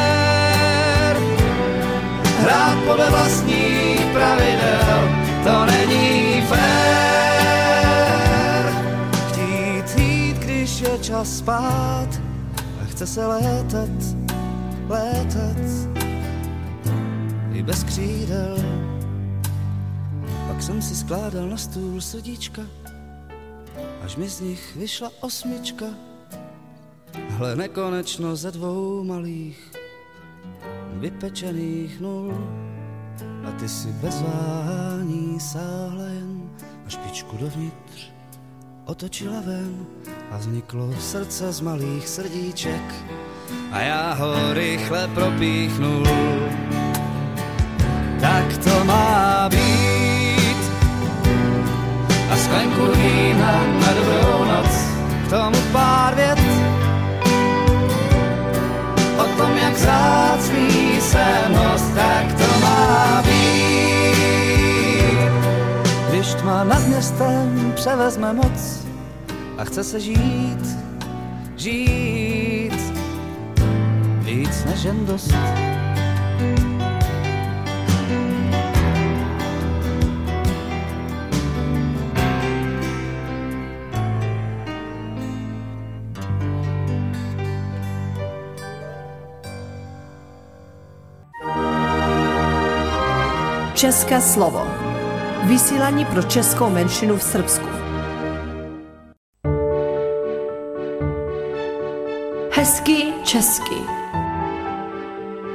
Hrát 2.49 2.79
podle 2.87 3.11
vlastních 3.11 4.01
pravidel, 4.13 5.09
to 5.45 5.67
není 5.67 6.43
fér. 6.43 7.85
Chtít 9.29 9.99
jít, 10.01 10.37
když 10.37 10.81
je 10.81 10.99
čas 10.99 11.39
spát, 11.39 12.09
chce 12.87 13.07
se 13.07 13.27
létat, 13.27 13.91
létat 14.89 15.57
i 17.53 17.63
bez 17.63 17.85
křídel. 17.85 18.57
Pak 20.49 20.63
jsem 20.63 20.83
si 20.83 20.97
skládal 20.97 21.47
na 21.49 21.57
stůl 21.57 22.01
srdíčka, 22.01 22.63
až 24.05 24.17
mi 24.17 24.29
z 24.29 24.41
nich 24.41 24.77
vyšla 24.77 25.11
osmička. 25.21 25.87
Hle 27.29 27.57
nekonečno 27.57 28.37
ze 28.37 28.51
dvou 28.51 29.05
malých 29.05 29.78
vypečených 30.99 32.01
nul. 32.01 32.35
A 33.49 33.51
ty 33.51 33.69
si 33.69 33.89
bez 33.89 34.23
váhání 34.23 35.41
sáhla 35.41 36.05
jen 36.05 36.51
na 36.85 36.91
špičku 36.91 37.37
dovnitř 37.37 38.19
otočila 38.89 39.41
ven. 39.45 39.87
A 40.31 40.37
vzniklo 40.37 40.93
srdce 41.01 41.53
z 41.53 41.61
malých 41.61 42.09
srdíček. 42.09 42.95
A 43.73 43.81
já 43.81 44.15
ho 44.15 44.53
rychle 44.53 45.09
propíchnul. 45.09 46.07
Tak 48.21 48.59
to 48.65 48.85
má 48.85 49.49
být. 49.49 50.61
A 52.31 52.37
sklenku 52.37 52.83
vína 52.97 53.67
na 53.81 53.93
dobrou 53.95 54.45
noc, 54.45 54.73
k 55.27 55.31
tomu 55.31 55.59
pár 55.73 56.15
vět. 56.15 56.39
O 59.19 59.25
tom, 59.37 59.57
jak 59.57 59.77
zácný 59.77 60.28
jsem 61.09 61.55
host, 61.55 61.95
tak 61.95 62.33
to 62.33 62.61
má 62.61 63.23
být. 63.23 64.49
Když 66.09 66.35
tma 66.35 66.65
nad 66.65 66.87
městem 66.87 67.73
převezme 67.77 68.33
moc, 68.33 68.87
a 69.59 69.65
chce 69.65 69.85
se 69.85 70.01
žít, 70.01 70.79
žít 71.57 72.79
víc 74.21 74.65
než 74.65 74.85
jen 74.85 75.07
dost. 75.07 75.35
České 93.79 94.21
slovo. 94.21 94.67
Vysílání 95.49 96.05
pro 96.05 96.23
českou 96.23 96.71
menšinu 96.71 97.17
v 97.17 97.23
Srbsku. 97.23 97.67
Hezký 102.53 103.13
česky. 103.25 103.75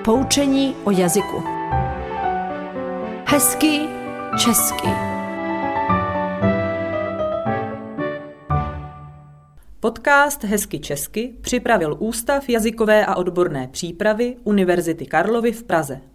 Poučení 0.06 0.76
o 0.84 0.92
jazyku. 0.92 1.44
Hezký 3.26 3.82
česky. 4.38 4.88
Podcast 9.80 10.44
Hezky 10.44 10.80
česky 10.80 11.36
připravil 11.42 11.96
Ústav 12.00 12.50
jazykové 12.50 13.06
a 13.06 13.16
odborné 13.16 13.68
přípravy 13.68 14.36
Univerzity 14.44 15.06
Karlovy 15.06 15.52
v 15.52 15.64
Praze. 15.64 16.13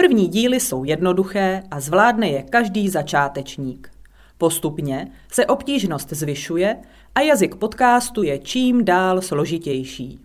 První 0.00 0.28
díly 0.28 0.60
jsou 0.60 0.84
jednoduché 0.84 1.62
a 1.70 1.80
zvládne 1.80 2.28
je 2.28 2.42
každý 2.42 2.88
začátečník. 2.88 3.90
Postupně 4.38 5.12
se 5.32 5.46
obtížnost 5.46 6.10
zvyšuje 6.10 6.76
a 7.14 7.20
jazyk 7.20 7.54
podcastu 7.54 8.22
je 8.22 8.38
čím 8.38 8.84
dál 8.84 9.22
složitější. 9.22 10.20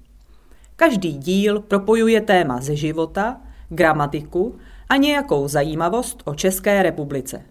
Každý 0.75 1.13
díl 1.13 1.59
propojuje 1.59 2.21
téma 2.21 2.61
ze 2.61 2.75
života, 2.75 3.41
gramatiku 3.69 4.55
a 4.89 4.95
nějakou 4.95 5.47
zajímavost 5.47 6.21
o 6.25 6.35
České 6.35 6.83
republice. 6.83 7.41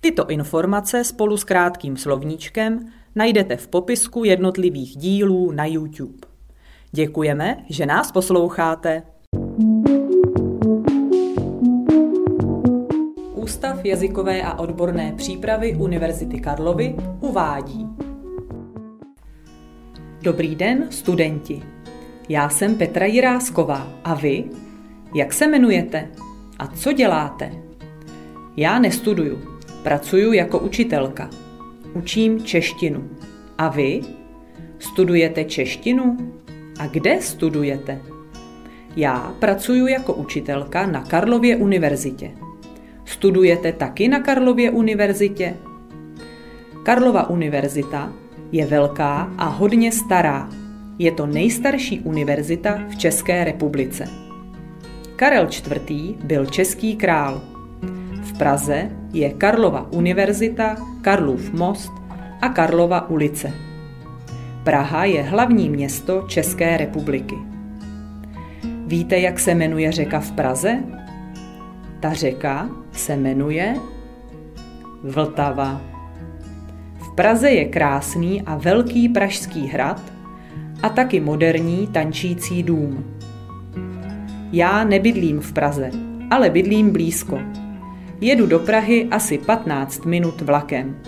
Tyto 0.00 0.26
informace 0.26 1.04
spolu 1.04 1.36
s 1.36 1.44
krátkým 1.44 1.96
slovníčkem 1.96 2.92
najdete 3.14 3.56
v 3.56 3.68
popisku 3.68 4.24
jednotlivých 4.24 4.96
dílů 4.96 5.52
na 5.52 5.66
YouTube. 5.66 6.18
Děkujeme, 6.92 7.64
že 7.68 7.86
nás 7.86 8.12
posloucháte. 8.12 9.02
Jazykové 13.84 14.42
a 14.42 14.58
odborné 14.58 15.12
přípravy 15.16 15.74
Univerzity 15.74 16.40
Karlovy 16.40 16.94
uvádí. 17.20 17.86
Dobrý 20.22 20.54
den, 20.54 20.86
studenti. 20.90 21.62
Já 22.28 22.48
jsem 22.48 22.74
Petra 22.74 23.06
Jirásková 23.06 23.88
a 24.04 24.14
vy? 24.14 24.44
Jak 25.14 25.32
se 25.32 25.44
jmenujete? 25.44 26.08
A 26.58 26.66
co 26.66 26.92
děláte? 26.92 27.52
Já 28.56 28.78
nestuduju, 28.78 29.38
pracuji 29.82 30.32
jako 30.32 30.58
učitelka. 30.58 31.30
Učím 31.94 32.44
češtinu. 32.44 33.10
A 33.58 33.68
vy? 33.68 34.00
Studujete 34.78 35.44
češtinu? 35.44 36.16
A 36.78 36.86
kde 36.86 37.20
studujete? 37.20 38.00
Já 38.96 39.34
pracuji 39.38 39.86
jako 39.86 40.14
učitelka 40.14 40.86
na 40.86 41.00
Karlově 41.04 41.56
univerzitě. 41.56 42.30
Studujete 43.12 43.72
taky 43.72 44.08
na 44.08 44.20
Karlově 44.20 44.70
univerzitě? 44.70 45.54
Karlova 46.82 47.30
univerzita 47.30 48.12
je 48.52 48.66
velká 48.66 49.32
a 49.38 49.44
hodně 49.44 49.92
stará. 49.92 50.48
Je 50.98 51.12
to 51.12 51.26
nejstarší 51.26 52.00
univerzita 52.00 52.82
v 52.88 52.96
České 52.96 53.44
republice. 53.44 54.08
Karel 55.16 55.48
IV. 55.52 56.16
byl 56.24 56.46
český 56.46 56.96
král. 56.96 57.42
V 58.22 58.38
Praze 58.38 58.90
je 59.12 59.30
Karlova 59.30 59.92
univerzita, 59.92 60.76
Karlův 61.00 61.52
most 61.52 61.92
a 62.40 62.48
Karlova 62.48 63.10
ulice. 63.10 63.52
Praha 64.64 65.04
je 65.04 65.22
hlavní 65.22 65.70
město 65.70 66.24
České 66.28 66.76
republiky. 66.76 67.36
Víte, 68.86 69.18
jak 69.18 69.38
se 69.38 69.54
jmenuje 69.54 69.92
řeka 69.92 70.20
v 70.20 70.32
Praze? 70.32 71.01
Ta 72.02 72.12
řeka 72.12 72.70
se 72.92 73.16
jmenuje 73.16 73.76
Vltava. 75.02 75.80
V 76.98 77.14
Praze 77.14 77.50
je 77.50 77.64
krásný 77.64 78.42
a 78.42 78.56
velký 78.56 79.08
pražský 79.08 79.66
hrad 79.66 80.02
a 80.82 80.88
taky 80.88 81.20
moderní 81.20 81.86
tančící 81.86 82.62
dům. 82.62 83.04
Já 84.52 84.84
nebydlím 84.84 85.40
v 85.40 85.52
Praze, 85.52 85.90
ale 86.30 86.50
bydlím 86.50 86.90
blízko. 86.90 87.40
Jedu 88.20 88.46
do 88.46 88.58
Prahy 88.58 89.08
asi 89.10 89.38
15 89.38 90.04
minut 90.04 90.40
vlakem. 90.40 90.98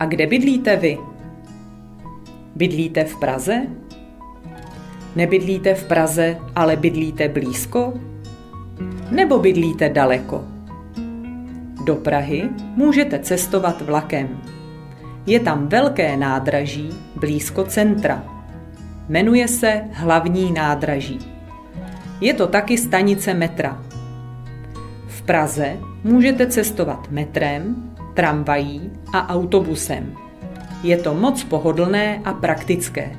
A 0.00 0.06
kde 0.06 0.26
bydlíte 0.26 0.76
vy? 0.76 0.98
Bydlíte 2.54 3.04
v 3.04 3.16
Praze? 3.16 3.66
Nebydlíte 5.16 5.74
v 5.74 5.84
Praze, 5.84 6.36
ale 6.54 6.76
bydlíte 6.76 7.28
blízko? 7.28 7.92
Nebo 9.10 9.38
bydlíte 9.38 9.88
daleko? 9.88 10.44
Do 11.84 11.94
Prahy 11.94 12.48
můžete 12.76 13.18
cestovat 13.18 13.82
vlakem. 13.82 14.28
Je 15.26 15.40
tam 15.40 15.68
velké 15.68 16.16
nádraží 16.16 16.90
blízko 17.20 17.64
centra. 17.64 18.24
Jmenuje 19.08 19.48
se 19.48 19.82
Hlavní 19.92 20.52
nádraží. 20.52 21.18
Je 22.20 22.34
to 22.34 22.46
taky 22.46 22.78
stanice 22.78 23.34
metra. 23.34 23.82
V 25.06 25.22
Praze 25.22 25.76
můžete 26.04 26.46
cestovat 26.46 27.10
metrem, 27.10 27.92
tramvají 28.14 28.90
a 29.12 29.28
autobusem. 29.28 30.14
Je 30.82 30.96
to 30.96 31.14
moc 31.14 31.44
pohodlné 31.44 32.20
a 32.24 32.32
praktické. 32.32 33.16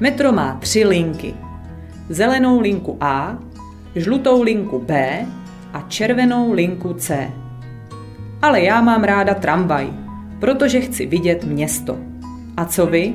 Metro 0.00 0.32
má 0.32 0.56
tři 0.60 0.84
linky. 0.84 1.34
Zelenou 2.08 2.60
linku 2.60 2.96
A, 3.00 3.38
žlutou 3.96 4.42
linku 4.42 4.78
B 4.78 5.26
a 5.72 5.84
červenou 5.88 6.52
linku 6.52 6.94
C. 6.94 7.30
Ale 8.42 8.60
já 8.60 8.80
mám 8.80 9.04
ráda 9.04 9.34
tramvaj, 9.34 9.88
protože 10.40 10.80
chci 10.80 11.06
vidět 11.06 11.44
město. 11.44 11.98
A 12.56 12.64
co 12.64 12.86
vy? 12.86 13.14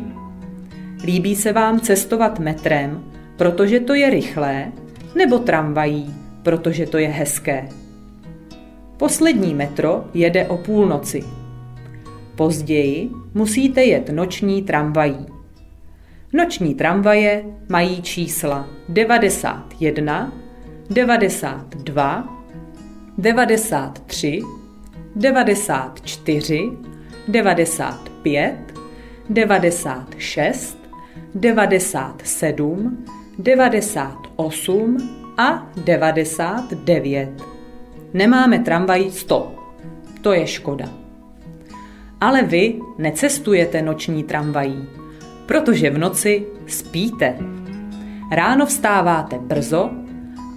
Líbí 1.03 1.35
se 1.35 1.53
vám 1.53 1.79
cestovat 1.79 2.39
metrem, 2.39 3.03
protože 3.37 3.79
to 3.79 3.93
je 3.93 4.09
rychlé, 4.09 4.71
nebo 5.15 5.39
tramvají, 5.39 6.13
protože 6.43 6.85
to 6.85 6.97
je 6.97 7.07
hezké? 7.07 7.69
Poslední 8.97 9.53
metro 9.53 10.05
jede 10.13 10.47
o 10.47 10.57
půlnoci. 10.57 11.23
Později 12.35 13.09
musíte 13.33 13.83
jet 13.83 14.09
noční 14.09 14.63
tramvají. 14.63 15.25
Noční 16.33 16.75
tramvaje 16.75 17.43
mají 17.69 18.01
čísla 18.01 18.67
91, 18.89 20.33
92, 20.89 22.23
93, 23.17 24.41
94, 25.15 26.71
95, 27.27 28.55
96, 29.29 30.77
97, 31.35 33.05
98 33.37 34.97
a 35.37 35.67
99. 35.83 37.29
Nemáme 38.13 38.59
tramvaj 38.59 39.11
100. 39.11 39.55
To 40.21 40.33
je 40.33 40.47
škoda. 40.47 40.89
Ale 42.21 42.43
vy 42.43 42.79
necestujete 42.97 43.81
noční 43.81 44.23
tramvají, 44.23 44.87
protože 45.45 45.89
v 45.89 45.97
noci 45.97 46.45
spíte. 46.67 47.37
Ráno 48.31 48.65
vstáváte 48.65 49.39
brzo 49.39 50.06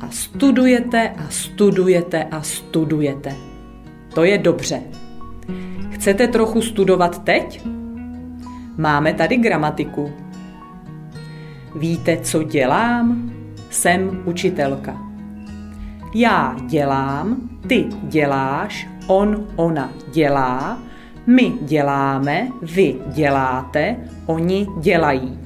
a 0.00 0.10
studujete 0.10 1.08
a 1.08 1.28
studujete 1.28 2.24
a 2.24 2.42
studujete. 2.42 3.36
To 4.14 4.24
je 4.24 4.38
dobře. 4.38 4.82
Chcete 5.90 6.28
trochu 6.28 6.62
studovat 6.62 7.24
teď? 7.24 7.66
Máme 8.76 9.14
tady 9.14 9.36
gramatiku. 9.36 10.12
Víte, 11.76 12.16
co 12.16 12.42
dělám? 12.42 13.32
Jsem 13.70 14.22
učitelka. 14.24 14.96
Já 16.14 16.56
dělám, 16.66 17.36
ty 17.66 17.86
děláš, 18.02 18.88
on, 19.06 19.46
ona 19.56 19.92
dělá, 20.12 20.78
my 21.26 21.52
děláme, 21.62 22.48
vy 22.62 22.96
děláte, 23.06 23.96
oni 24.26 24.66
dělají. 24.80 25.38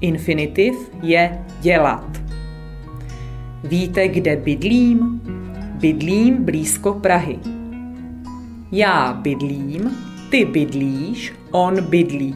Infinitiv 0.00 0.74
je 1.02 1.44
dělat. 1.60 2.25
Víte, 3.68 4.08
kde 4.08 4.36
bydlím? 4.36 5.20
Bydlím 5.80 6.44
blízko 6.44 6.92
Prahy. 6.92 7.38
Já 8.72 9.12
bydlím, 9.12 9.90
ty 10.30 10.44
bydlíš, 10.44 11.32
on 11.50 11.82
bydlí. 11.82 12.34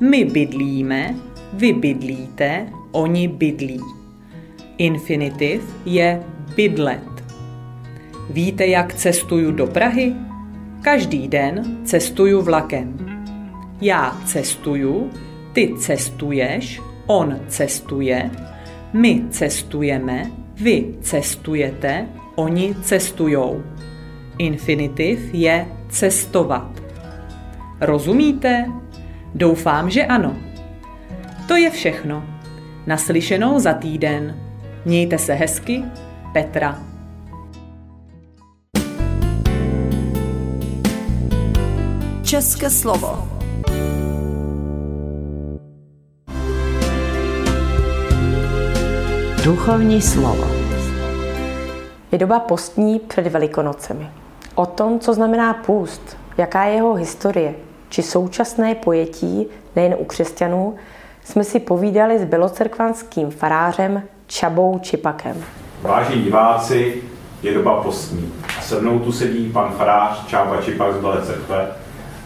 My 0.00 0.24
bydlíme, 0.24 1.14
vy 1.52 1.72
bydlíte, 1.72 2.66
oni 2.92 3.28
bydlí. 3.28 3.80
Infinitiv 4.78 5.62
je 5.84 6.22
bydlet. 6.56 7.24
Víte, 8.30 8.66
jak 8.66 8.94
cestuju 8.94 9.50
do 9.50 9.66
Prahy? 9.66 10.14
Každý 10.80 11.28
den 11.28 11.78
cestuju 11.84 12.42
vlakem. 12.42 12.98
Já 13.80 14.20
cestuju, 14.24 15.10
ty 15.52 15.74
cestuješ, 15.78 16.82
on 17.06 17.40
cestuje, 17.48 18.30
my 18.92 19.24
cestujeme, 19.30 20.45
vy 20.56 20.94
cestujete, 21.00 22.06
oni 22.34 22.74
cestujou. 22.82 23.62
Infinitiv 24.38 25.34
je 25.34 25.66
cestovat. 25.88 26.82
Rozumíte? 27.80 28.66
Doufám, 29.34 29.90
že 29.90 30.04
ano. 30.04 30.36
To 31.48 31.56
je 31.56 31.70
všechno. 31.70 32.24
Naslyšenou 32.86 33.58
za 33.58 33.72
týden. 33.72 34.40
Mějte 34.84 35.18
se 35.18 35.34
hezky, 35.34 35.82
Petra. 36.32 36.82
České 42.22 42.70
slovo. 42.70 43.35
Duchovní 49.46 50.02
slovo. 50.02 50.44
Je 52.12 52.18
doba 52.18 52.40
postní 52.40 52.98
před 52.98 53.26
Velikonocemi. 53.26 54.10
O 54.54 54.66
tom, 54.66 55.00
co 55.00 55.14
znamená 55.14 55.54
půst, 55.54 56.16
jaká 56.38 56.64
je 56.64 56.74
jeho 56.74 56.94
historie, 56.94 57.54
či 57.88 58.02
současné 58.02 58.74
pojetí 58.74 59.46
nejen 59.76 59.94
u 59.98 60.04
křesťanů, 60.04 60.76
jsme 61.24 61.44
si 61.44 61.60
povídali 61.60 62.18
s 62.18 62.24
belocerkvanským 62.24 63.30
farářem 63.30 64.02
Čabou 64.26 64.78
Čipakem. 64.78 65.44
Vážení 65.82 66.22
diváci, 66.22 67.02
je 67.42 67.54
doba 67.54 67.82
postní. 67.82 68.32
A 68.58 68.62
se 68.62 68.80
mnou 68.80 68.98
tu 68.98 69.12
sedí 69.12 69.50
pan 69.52 69.72
farář 69.72 70.26
Čába 70.26 70.62
Čipak 70.62 70.94
z 70.94 71.00
Bele 71.00 71.26
Cerkve 71.26 71.66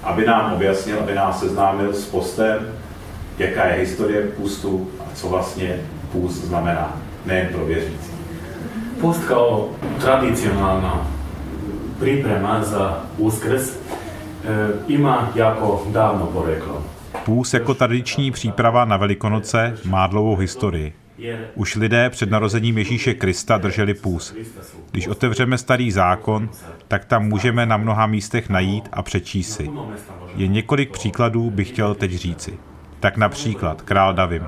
aby 0.02 0.26
nám 0.26 0.52
objasnil, 0.52 0.98
aby 1.00 1.14
nás 1.14 1.40
seznámil 1.40 1.92
s 1.92 2.06
postem, 2.06 2.68
jaká 3.38 3.64
je 3.64 3.74
historie 3.74 4.22
půstu 4.22 4.90
a 5.00 5.02
co 5.14 5.28
vlastně 5.28 5.80
půst 6.12 6.34
znamená, 6.34 7.00
nejen 7.26 7.48
pro 7.48 7.64
věřící. 7.64 8.10
Post 9.00 9.24
kao 9.24 9.68
tradicionalna 10.00 11.10
priprema 11.98 12.62
za 12.62 13.04
uskrs 13.18 13.70
e, 13.70 13.76
ima 14.86 15.32
jako 15.34 15.86
dávno 15.92 16.26
poreklo. 16.26 16.84
Půst 17.24 17.54
jako 17.54 17.74
tradiční 17.74 18.30
příprava 18.30 18.84
na 18.84 18.96
Velikonoce 18.96 19.74
má 19.84 20.06
dlouhou 20.06 20.36
historii. 20.36 20.92
Už 21.54 21.76
lidé 21.76 22.10
před 22.10 22.30
narozením 22.30 22.78
Ježíše 22.78 23.14
Krista 23.14 23.58
drželi 23.58 23.94
půst. 23.94 24.36
Když 24.90 25.08
otevřeme 25.08 25.58
starý 25.58 25.90
zákon, 25.90 26.48
tak 26.88 27.04
tam 27.04 27.28
můžeme 27.28 27.66
na 27.66 27.76
mnoha 27.76 28.06
místech 28.06 28.48
najít 28.48 28.88
a 28.92 29.02
přečíst 29.02 29.56
si. 29.56 29.70
Je 30.36 30.46
několik 30.46 30.90
příkladů, 30.90 31.50
bych 31.50 31.68
chtěl 31.68 31.94
teď 31.94 32.12
říci. 32.12 32.58
Tak 33.00 33.16
například 33.16 33.82
král 33.82 34.14
Davim, 34.14 34.46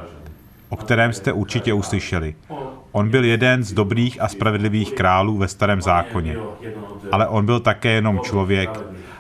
o 0.73 0.77
kterém 0.77 1.13
jste 1.13 1.33
určitě 1.33 1.73
uslyšeli. 1.73 2.35
On 2.93 3.09
byl 3.09 3.25
jeden 3.25 3.63
z 3.63 3.73
dobrých 3.73 4.21
a 4.21 4.29
spravedlivých 4.29 4.93
králů 4.93 5.39
ve 5.39 5.49
starém 5.49 5.83
zákoně. 5.83 6.37
Ale 7.13 7.29
on 7.29 7.47
byl 7.47 7.61
také 7.61 7.91
jenom 7.91 8.21
člověk 8.21 8.71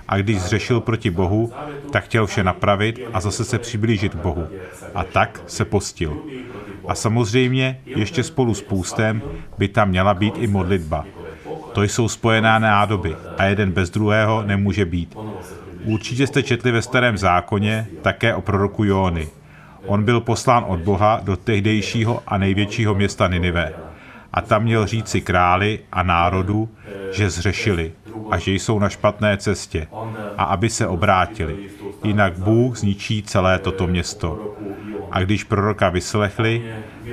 a 0.08 0.16
když 0.16 0.40
zřešil 0.40 0.80
proti 0.80 1.10
Bohu, 1.10 1.52
tak 1.90 2.04
chtěl 2.04 2.26
vše 2.26 2.44
napravit 2.44 3.00
a 3.12 3.20
zase 3.20 3.44
se 3.44 3.58
přiblížit 3.58 4.14
k 4.14 4.16
Bohu. 4.16 4.46
A 4.94 5.04
tak 5.04 5.40
se 5.46 5.64
postil. 5.64 6.16
A 6.88 6.94
samozřejmě 6.94 7.80
ještě 7.84 8.22
spolu 8.22 8.54
s 8.54 8.62
půstem 8.62 9.22
by 9.58 9.68
tam 9.68 9.88
měla 9.88 10.14
být 10.14 10.34
i 10.38 10.46
modlitba. 10.46 11.04
To 11.72 11.82
jsou 11.82 12.08
spojená 12.08 12.58
nádoby 12.58 13.16
a 13.38 13.44
jeden 13.44 13.72
bez 13.72 13.90
druhého 13.90 14.42
nemůže 14.42 14.84
být. 14.84 15.16
Určitě 15.84 16.26
jste 16.26 16.42
četli 16.42 16.72
ve 16.72 16.82
starém 16.82 17.18
zákoně 17.18 17.86
také 18.02 18.34
o 18.34 18.40
proroku 18.40 18.84
Jóny. 18.84 19.28
On 19.86 20.04
byl 20.04 20.20
poslán 20.20 20.64
od 20.68 20.80
Boha 20.80 21.20
do 21.22 21.36
tehdejšího 21.36 22.22
a 22.26 22.38
největšího 22.38 22.94
města 22.94 23.28
Ninive. 23.28 23.72
A 24.32 24.40
tam 24.40 24.62
měl 24.62 24.86
říci 24.86 25.20
králi 25.20 25.80
a 25.92 26.02
národu, 26.02 26.68
že 27.12 27.30
zřešili 27.30 27.92
a 28.30 28.38
že 28.38 28.52
jsou 28.52 28.78
na 28.78 28.88
špatné 28.88 29.36
cestě 29.36 29.86
a 30.38 30.44
aby 30.44 30.70
se 30.70 30.86
obrátili. 30.86 31.56
Jinak 32.04 32.38
Bůh 32.38 32.76
zničí 32.76 33.22
celé 33.22 33.58
toto 33.58 33.86
město. 33.86 34.56
A 35.10 35.20
když 35.20 35.44
proroka 35.44 35.88
vyslechli, 35.88 36.62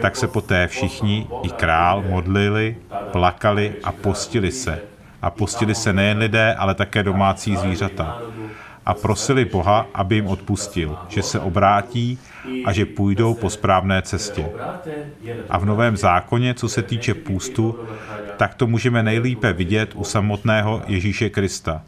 tak 0.01 0.15
se 0.15 0.27
poté 0.27 0.67
všichni, 0.67 1.27
i 1.43 1.49
král, 1.49 2.03
modlili, 2.09 2.77
plakali 3.11 3.73
a 3.83 3.91
postili 3.91 4.51
se. 4.51 4.81
A 5.21 5.29
postili 5.29 5.75
se 5.75 5.93
nejen 5.93 6.17
lidé, 6.17 6.53
ale 6.53 6.75
také 6.75 7.03
domácí 7.03 7.55
zvířata. 7.55 8.21
A 8.85 8.93
prosili 8.93 9.45
Boha, 9.45 9.87
aby 9.93 10.15
jim 10.15 10.27
odpustil, 10.27 10.97
že 11.07 11.21
se 11.23 11.39
obrátí 11.39 12.19
a 12.65 12.73
že 12.73 12.85
půjdou 12.85 13.33
po 13.33 13.49
správné 13.49 14.01
cestě. 14.01 14.45
A 15.49 15.57
v 15.57 15.65
Novém 15.65 15.97
zákoně, 15.97 16.53
co 16.53 16.69
se 16.69 16.81
týče 16.81 17.13
půstu, 17.13 17.79
tak 18.37 18.55
to 18.55 18.67
můžeme 18.67 19.03
nejlépe 19.03 19.53
vidět 19.53 19.91
u 19.95 20.03
samotného 20.03 20.81
Ježíše 20.87 21.29
Krista. 21.29 21.81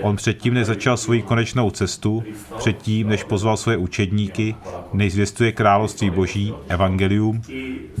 On 0.00 0.16
předtím, 0.16 0.54
než 0.54 0.66
začal 0.66 0.96
svoji 0.96 1.22
konečnou 1.22 1.70
cestu, 1.70 2.24
předtím, 2.56 3.08
než 3.08 3.24
pozval 3.24 3.56
své 3.56 3.76
učedníky, 3.76 4.54
než 4.92 5.12
zvěstuje 5.12 5.52
království 5.52 6.10
boží, 6.10 6.54
evangelium, 6.68 7.42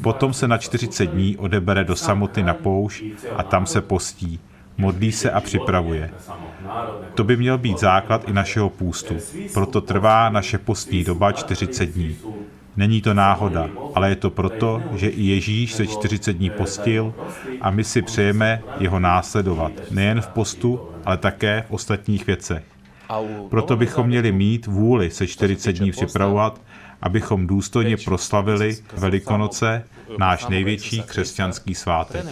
potom 0.02 0.32
se 0.32 0.48
na 0.48 0.58
40 0.58 1.06
dní 1.06 1.36
odebere 1.36 1.84
do 1.84 1.96
samoty 1.96 2.42
na 2.42 2.54
poušť 2.54 3.04
a 3.36 3.42
tam 3.42 3.66
se 3.66 3.80
postí, 3.80 4.40
modlí 4.78 5.12
se 5.12 5.30
a 5.30 5.40
připravuje. 5.40 6.10
To 7.14 7.24
by 7.24 7.36
měl 7.36 7.58
být 7.58 7.80
základ 7.80 8.28
i 8.28 8.32
našeho 8.32 8.70
půstu. 8.70 9.16
Proto 9.54 9.80
trvá 9.80 10.28
naše 10.28 10.58
postní 10.58 11.04
doba 11.04 11.32
40 11.32 11.86
dní. 11.86 12.16
Není 12.76 13.02
to 13.02 13.14
náhoda, 13.14 13.68
ale 13.94 14.08
je 14.08 14.16
to 14.16 14.30
proto, 14.30 14.82
že 14.94 15.08
i 15.08 15.22
Ježíš 15.22 15.72
se 15.72 15.86
40 15.86 16.32
dní 16.32 16.50
postil 16.50 17.14
a 17.60 17.70
my 17.70 17.84
si 17.84 18.02
přejeme 18.02 18.62
jeho 18.78 19.00
následovat, 19.00 19.72
nejen 19.90 20.20
v 20.20 20.28
postu, 20.28 20.80
ale 21.04 21.16
také 21.16 21.64
v 21.68 21.72
ostatních 21.72 22.26
věcech. 22.26 22.64
Proto 23.50 23.76
bychom 23.76 24.06
měli 24.06 24.32
mít 24.32 24.66
vůli 24.66 25.10
se 25.10 25.26
40 25.26 25.72
dní 25.72 25.90
připravovat, 25.90 26.60
abychom 27.02 27.46
důstojně 27.46 27.96
proslavili 27.96 28.76
Velikonoce, 28.96 29.84
náš 30.18 30.46
největší 30.46 31.02
křesťanský 31.02 31.74
svátek. 31.74 32.26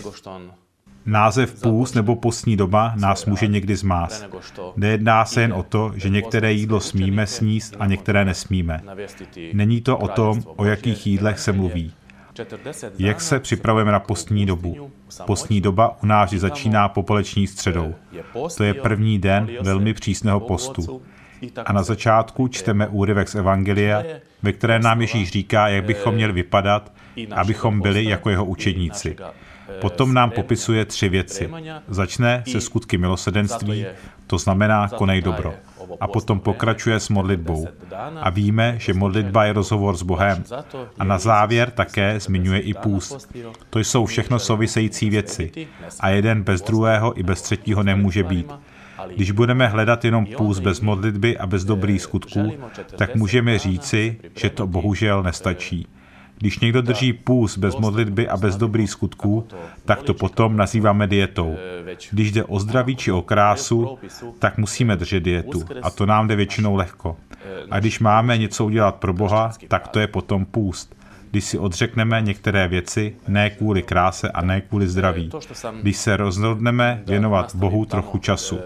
Název 1.07 1.61
půst 1.63 1.95
nebo 1.95 2.17
postní 2.17 2.57
doba 2.57 2.93
nás 2.97 3.27
může 3.27 3.47
někdy 3.47 3.77
zmást. 3.77 4.29
Nejedná 4.77 5.25
se 5.25 5.41
jen 5.41 5.53
o 5.53 5.63
to, 5.63 5.93
že 5.97 6.09
některé 6.09 6.53
jídlo 6.53 6.81
smíme 6.81 7.27
sníst 7.27 7.77
a 7.79 7.87
některé 7.87 8.25
nesmíme. 8.25 8.81
Není 9.53 9.81
to 9.81 9.99
o 9.99 10.09
tom, 10.09 10.43
o 10.57 10.65
jakých 10.65 11.07
jídlech 11.07 11.39
se 11.39 11.53
mluví. 11.53 11.93
Jak 12.99 13.21
se 13.21 13.41
připravujeme 13.41 13.93
na 13.93 14.01
postní 14.01 14.47
dobu? 14.47 14.91
Postní 15.27 15.61
doba 15.61 15.97
u 16.03 16.07
nás 16.07 16.31
začíná 16.31 16.89
popoleční 16.89 17.47
středou. 17.47 17.95
To 18.57 18.65
je 18.65 18.75
první 18.75 19.19
den 19.19 19.49
velmi 19.61 19.95
přísného 19.95 20.41
postu. 20.41 21.03
A 21.65 21.73
na 21.73 21.83
začátku 21.83 22.49
čteme 22.49 22.89
úryvek 22.89 23.29
z 23.29 23.35
Evangelia, 23.35 24.03
ve 24.43 24.53
které 24.53 24.79
nám 24.79 25.01
Ježíš 25.01 25.31
říká, 25.31 25.69
jak 25.69 25.85
bychom 25.85 26.15
měli 26.15 26.33
vypadat, 26.33 26.93
abychom 27.35 27.81
byli 27.81 28.05
jako 28.05 28.31
jeho 28.31 28.45
učedníci. 28.45 29.17
Potom 29.81 30.15
nám 30.15 30.31
popisuje 30.31 30.85
tři 30.85 31.09
věci. 31.09 31.51
Začne 31.89 32.43
se 32.49 32.61
skutky 32.61 32.99
milosedenství, 32.99 33.87
to 34.27 34.39
znamená 34.39 34.89
konej 34.89 35.23
dobro. 35.23 35.55
A 36.01 36.09
potom 36.09 36.41
pokračuje 36.41 37.01
s 37.01 37.09
modlitbou. 37.09 37.69
A 38.21 38.31
víme, 38.31 38.75
že 38.79 38.95
modlitba 38.95 39.45
je 39.45 39.53
rozhovor 39.53 39.97
s 39.97 40.03
Bohem. 40.03 40.45
A 40.99 41.05
na 41.05 41.19
závěr 41.19 41.71
také 41.71 42.21
zmiňuje 42.21 42.61
i 42.61 42.75
půst. 42.75 43.37
To 43.71 43.79
jsou 43.79 44.07
všechno 44.07 44.39
související 44.39 45.11
věci. 45.11 45.53
A 46.01 46.09
jeden 46.09 46.43
bez 46.43 46.63
druhého 46.63 47.19
i 47.19 47.23
bez 47.23 47.43
třetího 47.43 47.83
nemůže 47.83 48.23
být. 48.23 48.53
Když 49.17 49.31
budeme 49.31 49.69
hledat 49.69 50.05
jenom 50.05 50.27
půst 50.27 50.61
bez 50.61 50.81
modlitby 50.81 51.39
a 51.39 51.47
bez 51.47 51.65
dobrých 51.65 52.03
skutků, 52.03 52.53
tak 52.97 53.15
můžeme 53.15 53.59
říci, 53.59 54.17
že 54.37 54.51
to 54.51 54.67
bohužel 54.67 55.23
nestačí. 55.23 55.87
Když 56.45 56.59
někdo 56.59 56.83
drží 56.83 57.13
půst 57.13 57.59
bez 57.59 57.77
modlitby 57.77 58.29
a 58.29 58.37
bez 58.37 58.57
dobrých 58.57 58.91
skutků, 58.91 59.47
tak 59.85 60.03
to 60.03 60.15
potom 60.15 60.57
nazýváme 60.57 61.07
dietou. 61.07 61.57
Když 62.11 62.33
jde 62.33 62.45
o 62.45 62.61
zdraví 62.61 62.97
či 62.97 63.13
o 63.13 63.23
krásu, 63.23 63.99
tak 64.39 64.59
musíme 64.59 64.97
držet 64.97 65.21
dietu 65.21 65.65
a 65.83 65.91
to 65.91 66.07
nám 66.07 66.29
jde 66.29 66.37
většinou 66.37 66.75
lehko. 66.75 67.17
A 67.71 67.81
když 67.81 68.01
máme 68.01 68.39
něco 68.39 68.65
udělat 68.65 68.95
pro 68.95 69.13
Boha, 69.13 69.53
tak 69.69 69.89
to 69.89 70.01
je 70.01 70.07
potom 70.07 70.45
půst. 70.45 70.97
Když 71.31 71.45
si 71.45 71.59
odřekneme 71.59 72.23
některé 72.23 72.69
věci, 72.69 73.17
ne 73.29 73.51
kvůli 73.51 73.83
kráse 73.83 74.29
a 74.29 74.43
ne 74.43 74.61
kvůli 74.61 74.89
zdraví. 74.89 75.31
Když 75.83 75.97
se 75.97 76.17
rozhodneme 76.17 77.03
věnovat 77.07 77.55
Bohu 77.55 77.85
trochu 77.85 78.19
času 78.19 78.59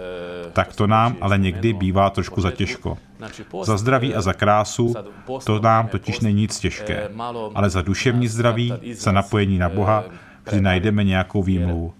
tak 0.58 0.74
to 0.76 0.86
nám 0.86 1.16
ale 1.20 1.38
někdy 1.38 1.72
bývá 1.72 2.10
trošku 2.10 2.40
za 2.40 2.50
těžko. 2.50 2.98
Za 3.62 3.76
zdraví 3.76 4.14
a 4.14 4.20
za 4.20 4.32
krásu 4.32 4.94
to 5.46 5.60
nám 5.60 5.88
totiž 5.88 6.20
není 6.20 6.40
nic 6.40 6.58
těžké, 6.58 7.08
ale 7.54 7.70
za 7.70 7.82
duševní 7.82 8.28
zdraví, 8.28 8.74
za 8.92 9.12
napojení 9.12 9.58
na 9.58 9.68
Boha, 9.68 10.04
kdy 10.50 10.60
najdeme 10.60 11.04
nějakou 11.04 11.42
výmluvu. 11.42 11.94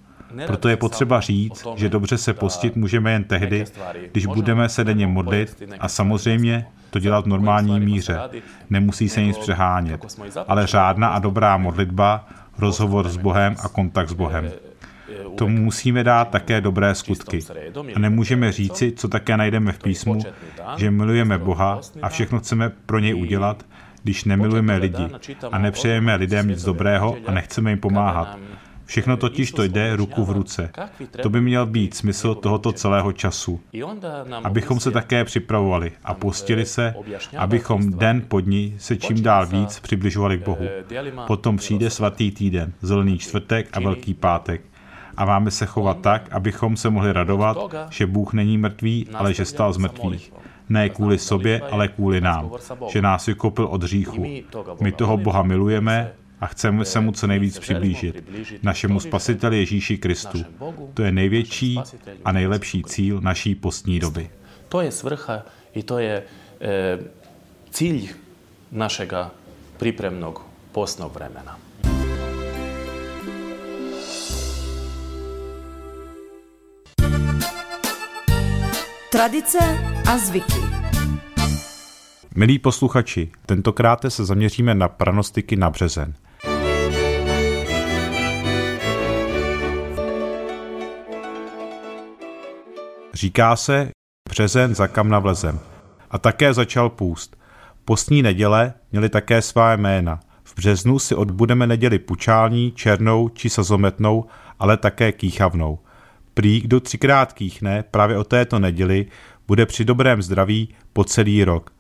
Proto 0.47 0.69
je 0.69 0.77
potřeba 0.77 1.21
říct, 1.21 1.67
že 1.77 1.89
dobře 1.89 2.19
se 2.19 2.35
postit 2.35 2.77
můžeme 2.77 3.13
jen 3.13 3.25
tehdy, 3.25 3.65
když 4.13 4.27
budeme 4.27 4.69
se 4.69 4.85
denně 4.85 5.07
modlit 5.07 5.63
a 5.81 5.89
samozřejmě 5.89 6.67
to 6.91 6.99
dělat 6.99 7.25
v 7.25 7.29
normální 7.29 7.81
míře. 7.81 8.21
Nemusí 8.71 9.09
se 9.09 9.23
nic 9.23 9.39
přehánět. 9.39 10.01
Ale 10.49 10.67
řádná 10.67 11.09
a 11.09 11.19
dobrá 11.19 11.57
modlitba, 11.57 12.29
rozhovor 12.59 13.09
s 13.09 13.17
Bohem 13.17 13.57
a 13.65 13.69
kontakt 13.69 14.09
s 14.09 14.13
Bohem. 14.13 14.51
Tomu 15.35 15.59
musíme 15.59 16.05
dát 16.05 16.31
také 16.31 16.61
dobré 16.61 16.95
skutky. 16.95 17.41
A 17.95 17.99
nemůžeme 17.99 18.53
říci, 18.53 18.93
co 18.93 19.09
také 19.09 19.37
najdeme 19.37 19.73
v 19.73 19.79
písmu, 19.79 20.23
že 20.77 20.91
milujeme 20.91 21.39
Boha 21.39 21.81
a 22.03 22.09
všechno 22.09 22.39
chceme 22.39 22.73
pro 22.87 22.99
něj 22.99 23.15
udělat, 23.15 23.67
když 24.03 24.25
nemilujeme 24.25 24.77
lidi 24.77 25.09
a 25.53 25.59
nepřejeme 25.59 26.15
lidem 26.15 26.49
nic 26.49 26.65
dobrého 26.65 27.17
a 27.27 27.33
nechceme 27.33 27.71
jim 27.71 27.79
pomáhat. 27.79 28.39
Všechno 28.85 29.17
totiž 29.17 29.53
to 29.53 29.63
jde 29.63 29.97
ruku 29.97 30.25
v 30.25 30.31
ruce. 30.31 30.71
To 31.23 31.31
by 31.31 31.41
měl 31.41 31.67
být 31.67 31.95
smysl 31.95 32.35
tohoto 32.35 32.73
celého 32.73 33.13
času. 33.13 33.61
Abychom 34.45 34.81
se 34.81 34.91
také 34.91 35.25
připravovali 35.25 35.93
a 36.05 36.15
postili 36.15 36.67
se, 36.67 36.95
abychom 37.39 37.91
den 37.91 38.23
po 38.29 38.41
dní 38.41 38.75
se 38.79 38.97
čím 38.97 39.23
dál 39.23 39.47
víc 39.47 39.81
přibližovali 39.81 40.39
k 40.39 40.45
Bohu. 40.45 40.67
Potom 41.27 41.57
přijde 41.57 41.91
svatý 41.91 42.31
týden, 42.31 42.73
zelený 42.83 43.19
čtvrtek 43.19 43.69
a 43.73 43.81
velký 43.81 44.15
pátek 44.15 44.63
a 45.19 45.25
máme 45.25 45.51
se 45.51 45.67
chovat 45.67 46.01
tak, 46.01 46.29
abychom 46.31 46.77
se 46.77 46.91
mohli 46.91 47.13
radovat, 47.13 47.59
že 47.91 48.07
Bůh 48.07 48.33
není 48.33 48.59
mrtvý, 48.59 49.07
ale 49.15 49.35
že 49.35 49.45
stal 49.45 49.73
z 49.73 49.77
mrtvých. 49.77 50.33
Ne 50.69 50.89
kvůli 50.89 51.19
sobě, 51.19 51.61
ale 51.61 51.89
kvůli 51.89 52.21
nám, 52.21 52.51
že 52.91 53.03
nás 53.03 53.27
vykopil 53.27 53.65
od 53.65 53.83
hříchu. 53.83 54.27
My 54.81 54.93
toho 54.93 55.17
Boha 55.17 55.43
milujeme 55.43 56.13
a 56.41 56.47
chceme 56.47 56.85
se 56.85 57.01
mu 57.01 57.13
co 57.13 57.27
nejvíc 57.27 57.59
přiblížit. 57.59 58.25
Našemu 58.63 59.01
spasiteli 59.01 59.59
Ježíši 59.59 59.99
Kristu. 59.99 60.39
To 60.95 61.03
je 61.03 61.13
největší 61.13 61.81
a 62.25 62.33
nejlepší 62.33 62.85
cíl 62.85 63.21
naší 63.21 63.55
postní 63.55 64.01
doby. 64.01 64.31
To 64.69 64.81
je 64.81 64.91
svrcha 64.91 65.43
I 65.75 65.83
to 65.83 65.99
je 65.99 66.23
e, 66.61 66.99
cilj 67.71 68.09
našega 68.73 69.31
pripremnog 69.79 70.47
postnog 70.73 71.15
vremena. 71.15 71.68
Tradice 79.13 79.59
a 80.11 80.19
zvyky. 80.19 80.61
Milí 82.35 82.59
posluchači, 82.59 83.31
tentokrát 83.47 84.01
se 84.09 84.25
zaměříme 84.25 84.75
na 84.75 84.89
pranostiky 84.89 85.57
na 85.57 85.71
březen. 85.71 86.15
Říká 93.15 93.57
se, 93.57 93.89
březen 94.29 94.75
za 94.75 94.87
kam 94.87 95.09
navlezem. 95.09 95.61
A 96.11 96.19
také 96.19 96.55
začal 96.55 96.89
půst. 96.89 97.37
Postní 97.85 98.23
neděle 98.23 98.75
měly 98.93 99.09
také 99.09 99.43
svá 99.43 99.73
jména. 99.73 100.21
V 100.45 100.55
březnu 100.57 100.99
si 100.99 101.15
odbudeme 101.15 101.67
neděli 101.67 101.99
pučální, 101.99 102.73
černou 102.73 103.29
či 103.29 103.51
sazometnou, 103.51 104.25
ale 104.59 104.77
také 104.77 105.13
kýchavnou. 105.13 105.79
Prý, 106.39 106.61
kdo 106.61 106.81
třikrát 106.81 107.33
kýchne 107.33 107.85
právě 107.91 108.19
o 108.19 108.25
této 108.25 108.59
neděli, 108.59 109.07
bude 109.47 109.67
při 109.67 109.85
dobrém 109.85 110.23
zdraví 110.23 110.69
po 110.93 111.05
celý 111.05 111.45
rok. 111.45 111.73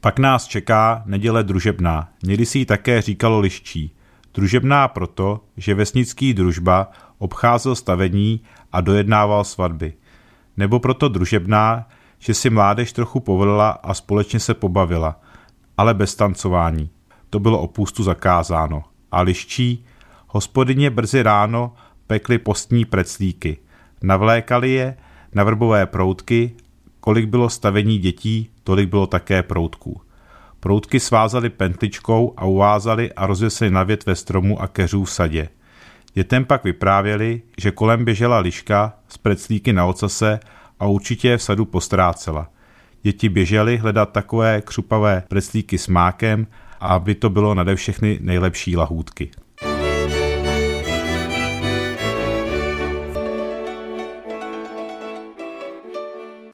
Pak 0.00 0.18
nás 0.18 0.46
čeká 0.46 1.02
neděle 1.06 1.44
družebná, 1.44 2.08
někdy 2.22 2.46
si 2.46 2.58
ji 2.58 2.66
také 2.66 3.02
říkalo 3.02 3.40
liščí. 3.40 3.96
Družebná 4.34 4.88
proto, 4.88 5.40
že 5.56 5.74
vesnický 5.74 6.34
družba 6.34 6.90
obcházel 7.18 7.74
stavení 7.74 8.40
a 8.72 8.80
dojednával 8.80 9.44
svatby. 9.44 9.94
Nebo 10.56 10.80
proto 10.80 11.08
družebná, 11.08 11.88
že 12.18 12.34
si 12.34 12.50
mládež 12.50 12.92
trochu 12.92 13.20
povolila 13.20 13.70
a 13.70 13.94
společně 13.94 14.40
se 14.40 14.54
pobavila, 14.54 15.20
ale 15.76 15.94
bez 15.94 16.14
tancování. 16.14 16.90
To 17.30 17.38
bylo 17.38 17.60
opustu 17.60 18.02
zakázáno. 18.02 18.84
A 19.12 19.20
liščí, 19.20 19.86
hospodyně 20.28 20.90
brzy 20.90 21.22
ráno 21.22 21.72
pekli 22.06 22.38
postní 22.38 22.84
preclíky. 22.84 23.58
Navlékali 24.04 24.70
je 24.70 24.96
na 25.34 25.44
vrbové 25.44 25.86
proutky, 25.86 26.52
kolik 27.00 27.26
bylo 27.26 27.50
stavení 27.50 27.98
dětí, 27.98 28.50
tolik 28.64 28.88
bylo 28.88 29.06
také 29.06 29.42
proutků. 29.42 30.00
Proutky 30.60 31.00
svázali 31.00 31.50
pentličkou 31.50 32.34
a 32.36 32.44
uvázali 32.44 33.12
a 33.12 33.26
rozvěsili 33.26 33.70
na 33.70 33.82
větve 33.82 34.14
stromu 34.14 34.62
a 34.62 34.66
keřů 34.66 35.04
v 35.04 35.10
sadě. 35.10 35.48
Dětem 36.14 36.44
pak 36.44 36.64
vyprávěli, 36.64 37.42
že 37.58 37.70
kolem 37.70 38.04
běžela 38.04 38.38
liška 38.38 38.92
z 39.08 39.18
preclíky 39.18 39.72
na 39.72 39.86
ocase 39.86 40.40
a 40.80 40.86
určitě 40.86 41.28
je 41.28 41.38
v 41.38 41.42
sadu 41.42 41.64
postrácela. 41.64 42.48
Děti 43.02 43.28
běžely 43.28 43.76
hledat 43.76 44.12
takové 44.12 44.60
křupavé 44.60 45.22
preclíky 45.28 45.78
s 45.78 45.88
mákem, 45.88 46.46
aby 46.80 47.14
to 47.14 47.30
bylo 47.30 47.54
nade 47.54 47.76
všechny 47.76 48.18
nejlepší 48.22 48.76
lahůdky. 48.76 49.30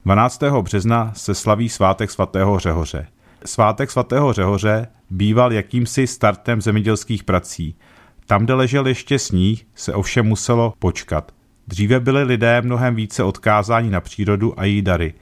12. 0.05 0.43
března 0.61 1.11
se 1.15 1.35
slaví 1.35 1.69
svátek 1.69 2.11
svatého 2.11 2.59
Řehoře. 2.59 3.07
Svátek 3.45 3.91
svatého 3.91 4.33
Řehoře 4.33 4.87
býval 5.09 5.53
jakýmsi 5.53 6.07
startem 6.07 6.61
zemědělských 6.61 7.23
prací. 7.23 7.75
Tam, 8.25 8.45
kde 8.45 8.53
ležel 8.53 8.87
ještě 8.87 9.19
sníh, 9.19 9.65
se 9.75 9.93
ovšem 9.93 10.25
muselo 10.25 10.73
počkat. 10.79 11.31
Dříve 11.67 11.99
byli 11.99 12.23
lidé 12.23 12.61
mnohem 12.61 12.95
více 12.95 13.23
odkázáni 13.23 13.89
na 13.89 14.01
přírodu 14.01 14.59
a 14.59 14.65
její 14.65 14.81
dary. 14.81 15.13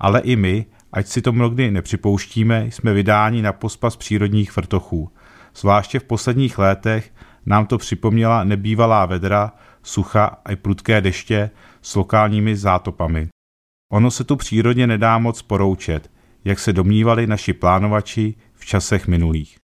Ale 0.00 0.20
i 0.20 0.36
my, 0.36 0.66
ať 0.92 1.06
si 1.06 1.22
to 1.22 1.32
mnohdy 1.32 1.70
nepřipouštíme, 1.70 2.66
jsme 2.66 2.92
vydáni 2.92 3.42
na 3.42 3.52
pospas 3.52 3.96
přírodních 3.96 4.56
vrtochů. 4.56 5.10
Zvláště 5.56 5.98
v 5.98 6.04
posledních 6.04 6.58
letech 6.58 7.12
nám 7.46 7.66
to 7.66 7.78
připomněla 7.78 8.44
nebývalá 8.44 9.06
vedra, 9.06 9.52
sucha 9.82 10.24
a 10.44 10.52
i 10.52 10.56
prudké 10.56 11.00
deště 11.00 11.50
s 11.82 11.94
lokálními 11.94 12.56
zátopami. 12.56 13.28
Ono 13.92 14.10
se 14.10 14.24
tu 14.24 14.36
přírodně 14.36 14.86
nedá 14.86 15.18
moc 15.18 15.42
poroučet, 15.42 16.10
jak 16.44 16.58
se 16.58 16.72
domnívali 16.72 17.26
naši 17.26 17.52
plánovači 17.52 18.34
v 18.54 18.64
časech 18.64 19.08
minulých. 19.08 19.56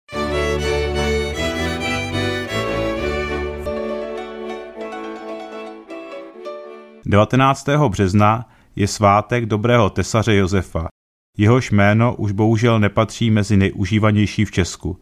Devatenáctého 7.06 7.88
března 7.88 8.48
je 8.76 8.86
svátek 8.86 9.46
dobrého 9.46 9.90
tesaře 9.90 10.34
Josefa. 10.34 10.88
Jehož 11.38 11.70
jméno 11.70 12.14
už 12.14 12.32
bohužel 12.32 12.80
nepatří 12.80 13.30
mezi 13.30 13.56
nejužívanější 13.56 14.44
v 14.44 14.50
Česku. 14.50 15.00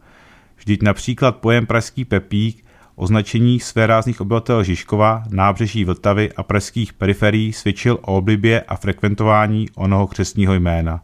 Vždyť 0.55 0.81
například 0.83 1.37
pojem 1.37 1.65
pražský 1.65 2.05
pepík 2.05 2.65
označení 2.97 3.59
své 3.59 3.87
rázných 3.87 4.21
obyvatel 4.21 4.63
Žižkova, 4.63 5.23
nábřeží 5.29 5.85
Vltavy 5.85 6.31
a 6.33 6.43
pražských 6.43 6.93
periferií 6.93 7.53
svědčil 7.53 7.99
o 8.01 8.17
oblibě 8.17 8.61
a 8.61 8.75
frekventování 8.75 9.69
onoho 9.75 10.07
křesního 10.07 10.53
jména. 10.53 11.03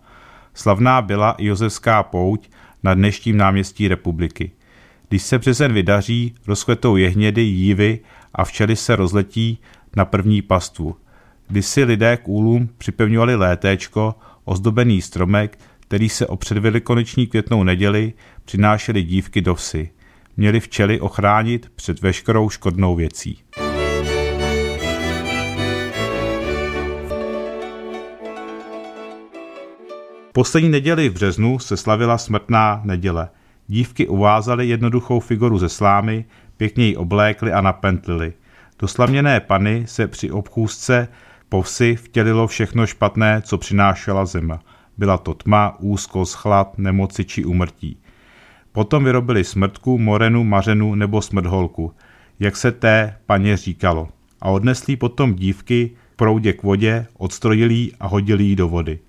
Slavná 0.53 1.01
byla 1.01 1.31
i 1.31 1.45
Josefská 1.45 2.03
pouť 2.03 2.49
na 2.83 2.93
dnešním 2.93 3.37
náměstí 3.37 3.87
republiky. 3.87 4.51
Když 5.09 5.21
se 5.23 5.39
březen 5.39 5.73
vydaří, 5.73 6.35
rozkvetou 6.47 6.95
jehnědy, 6.95 7.41
jívy 7.41 7.99
a 8.33 8.43
včely 8.43 8.75
se 8.75 8.95
rozletí 8.95 9.59
na 9.95 10.05
první 10.05 10.41
pastvu. 10.41 10.95
Když 11.47 11.65
si 11.65 11.83
lidé 11.83 12.17
k 12.17 12.27
úlům 12.27 12.69
připevňovali 12.77 13.35
létéčko, 13.35 14.15
ozdobený 14.43 15.01
stromek, 15.01 15.59
který 15.79 16.09
se 16.09 16.27
o 16.27 16.35
předvelikonoční 16.35 17.27
květnou 17.27 17.63
neděli 17.63 18.13
přinášely 18.45 19.03
dívky 19.03 19.41
do 19.41 19.55
vsi 19.55 19.89
měli 20.37 20.59
včely 20.59 20.99
ochránit 20.99 21.71
před 21.75 22.01
veškerou 22.01 22.49
škodnou 22.49 22.95
věcí. 22.95 23.39
Poslední 30.33 30.69
neděli 30.69 31.09
v 31.09 31.13
březnu 31.13 31.59
se 31.59 31.77
slavila 31.77 32.17
smrtná 32.17 32.81
neděle. 32.83 33.29
Dívky 33.67 34.07
uvázaly 34.07 34.67
jednoduchou 34.67 35.19
figuru 35.19 35.57
ze 35.57 35.69
slámy, 35.69 36.25
pěkně 36.57 36.85
ji 36.85 36.97
oblékly 36.97 37.53
a 37.53 37.61
napentlili. 37.61 38.33
Do 38.79 38.87
slaměné 38.87 39.39
pany 39.39 39.83
se 39.87 40.07
při 40.07 40.31
obchůzce 40.31 41.07
po 41.49 41.61
vsi 41.61 41.95
vtělilo 41.95 42.47
všechno 42.47 42.87
špatné, 42.87 43.41
co 43.41 43.57
přinášela 43.57 44.25
zima. 44.25 44.59
Byla 44.97 45.17
to 45.17 45.33
tma, 45.33 45.75
úzkost, 45.79 46.35
chlad, 46.35 46.77
nemoci 46.77 47.25
či 47.25 47.45
umrtí. 47.45 48.02
Potom 48.73 49.03
vyrobili 49.03 49.43
smrtku, 49.43 49.97
morenu, 49.97 50.43
mařenu 50.43 50.95
nebo 50.95 51.21
smrtholku, 51.21 51.93
jak 52.39 52.55
se 52.55 52.71
té 52.71 53.17
paně 53.25 53.57
říkalo. 53.57 54.09
A 54.41 54.49
odnesli 54.49 54.95
potom 54.95 55.33
dívky 55.33 55.91
proudě 56.15 56.53
k 56.53 56.63
vodě, 56.63 57.05
odstrojili 57.17 57.73
ji 57.73 57.91
a 57.99 58.07
hodili 58.07 58.43
ji 58.43 58.55
do 58.55 58.67
vody. 58.67 58.99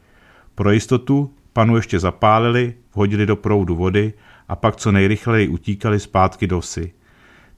Pro 0.54 0.70
jistotu 0.70 1.34
panu 1.52 1.76
ještě 1.76 1.98
zapálili, 1.98 2.74
vhodili 2.94 3.26
do 3.26 3.36
proudu 3.36 3.74
vody 3.74 4.12
a 4.48 4.56
pak 4.56 4.76
co 4.76 4.92
nejrychleji 4.92 5.48
utíkali 5.48 6.00
zpátky 6.00 6.46
do 6.46 6.60
vsi. 6.60 6.92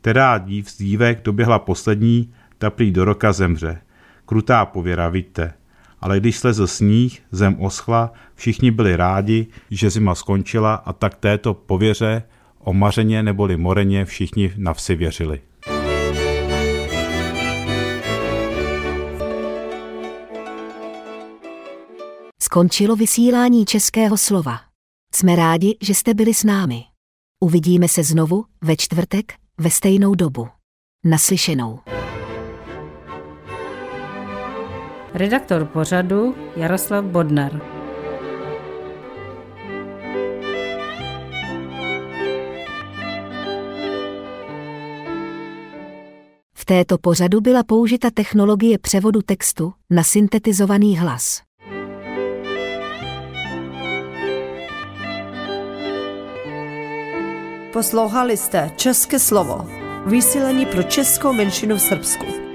Teda 0.01 0.39
dív 0.39 0.71
z 0.71 0.79
dívek 0.79 1.23
doběhla 1.23 1.59
poslední, 1.59 2.33
ta 2.59 2.71
prý 2.71 2.91
do 2.91 3.05
roka 3.05 3.33
zemře. 3.33 3.81
Krutá 4.27 4.67
pověra, 4.67 5.09
vidíte 5.09 5.53
ale 6.01 6.21
když 6.21 6.37
slezl 6.39 6.67
sníh, 6.67 7.23
zem 7.31 7.57
oschla, 7.61 8.13
všichni 8.35 8.71
byli 8.71 8.97
rádi, 8.97 9.47
že 9.71 9.91
zima 9.91 10.15
skončila 10.15 10.75
a 10.75 10.93
tak 10.93 11.15
této 11.15 11.55
pověře 11.55 12.23
o 12.59 12.73
mařeně 12.73 13.23
neboli 13.23 13.57
moreně 13.57 14.05
všichni 14.05 14.53
na 14.57 14.75
vsi 14.75 14.95
věřili. 14.95 15.41
Skončilo 22.43 22.97
vysílání 22.97 23.65
českého 23.65 24.17
slova. 24.17 24.61
Jsme 25.15 25.37
rádi, 25.37 25.77
že 25.83 25.95
jste 25.95 26.15
byli 26.15 26.35
s 26.35 26.45
námi. 26.45 26.85
Uvidíme 27.41 27.89
se 27.89 28.03
znovu 28.03 28.45
ve 28.65 28.77
čtvrtek 28.77 29.35
ve 29.59 29.71
stejnou 29.71 30.15
dobu. 30.15 30.49
Naslyšenou. 31.05 31.96
Redaktor 35.17 35.65
pořadu 35.65 36.35
Jaroslav 36.57 37.05
Bodnar. 37.05 37.61
V 46.55 46.65
této 46.65 46.99
pořadu 46.99 47.41
byla 47.41 47.63
použita 47.63 48.11
technologie 48.15 48.79
převodu 48.79 49.23
textu 49.23 49.73
na 49.91 50.03
syntetizovaný 50.03 50.99
hlas. 50.99 51.43
Poslouchali 57.73 58.37
jste 58.37 58.71
České 58.77 59.19
slovo, 59.19 59.67
vysílení 60.07 60.67
pro 60.67 60.83
českou 60.83 61.33
menšinu 61.33 61.77
v 61.77 61.81
Srbsku. 61.81 62.46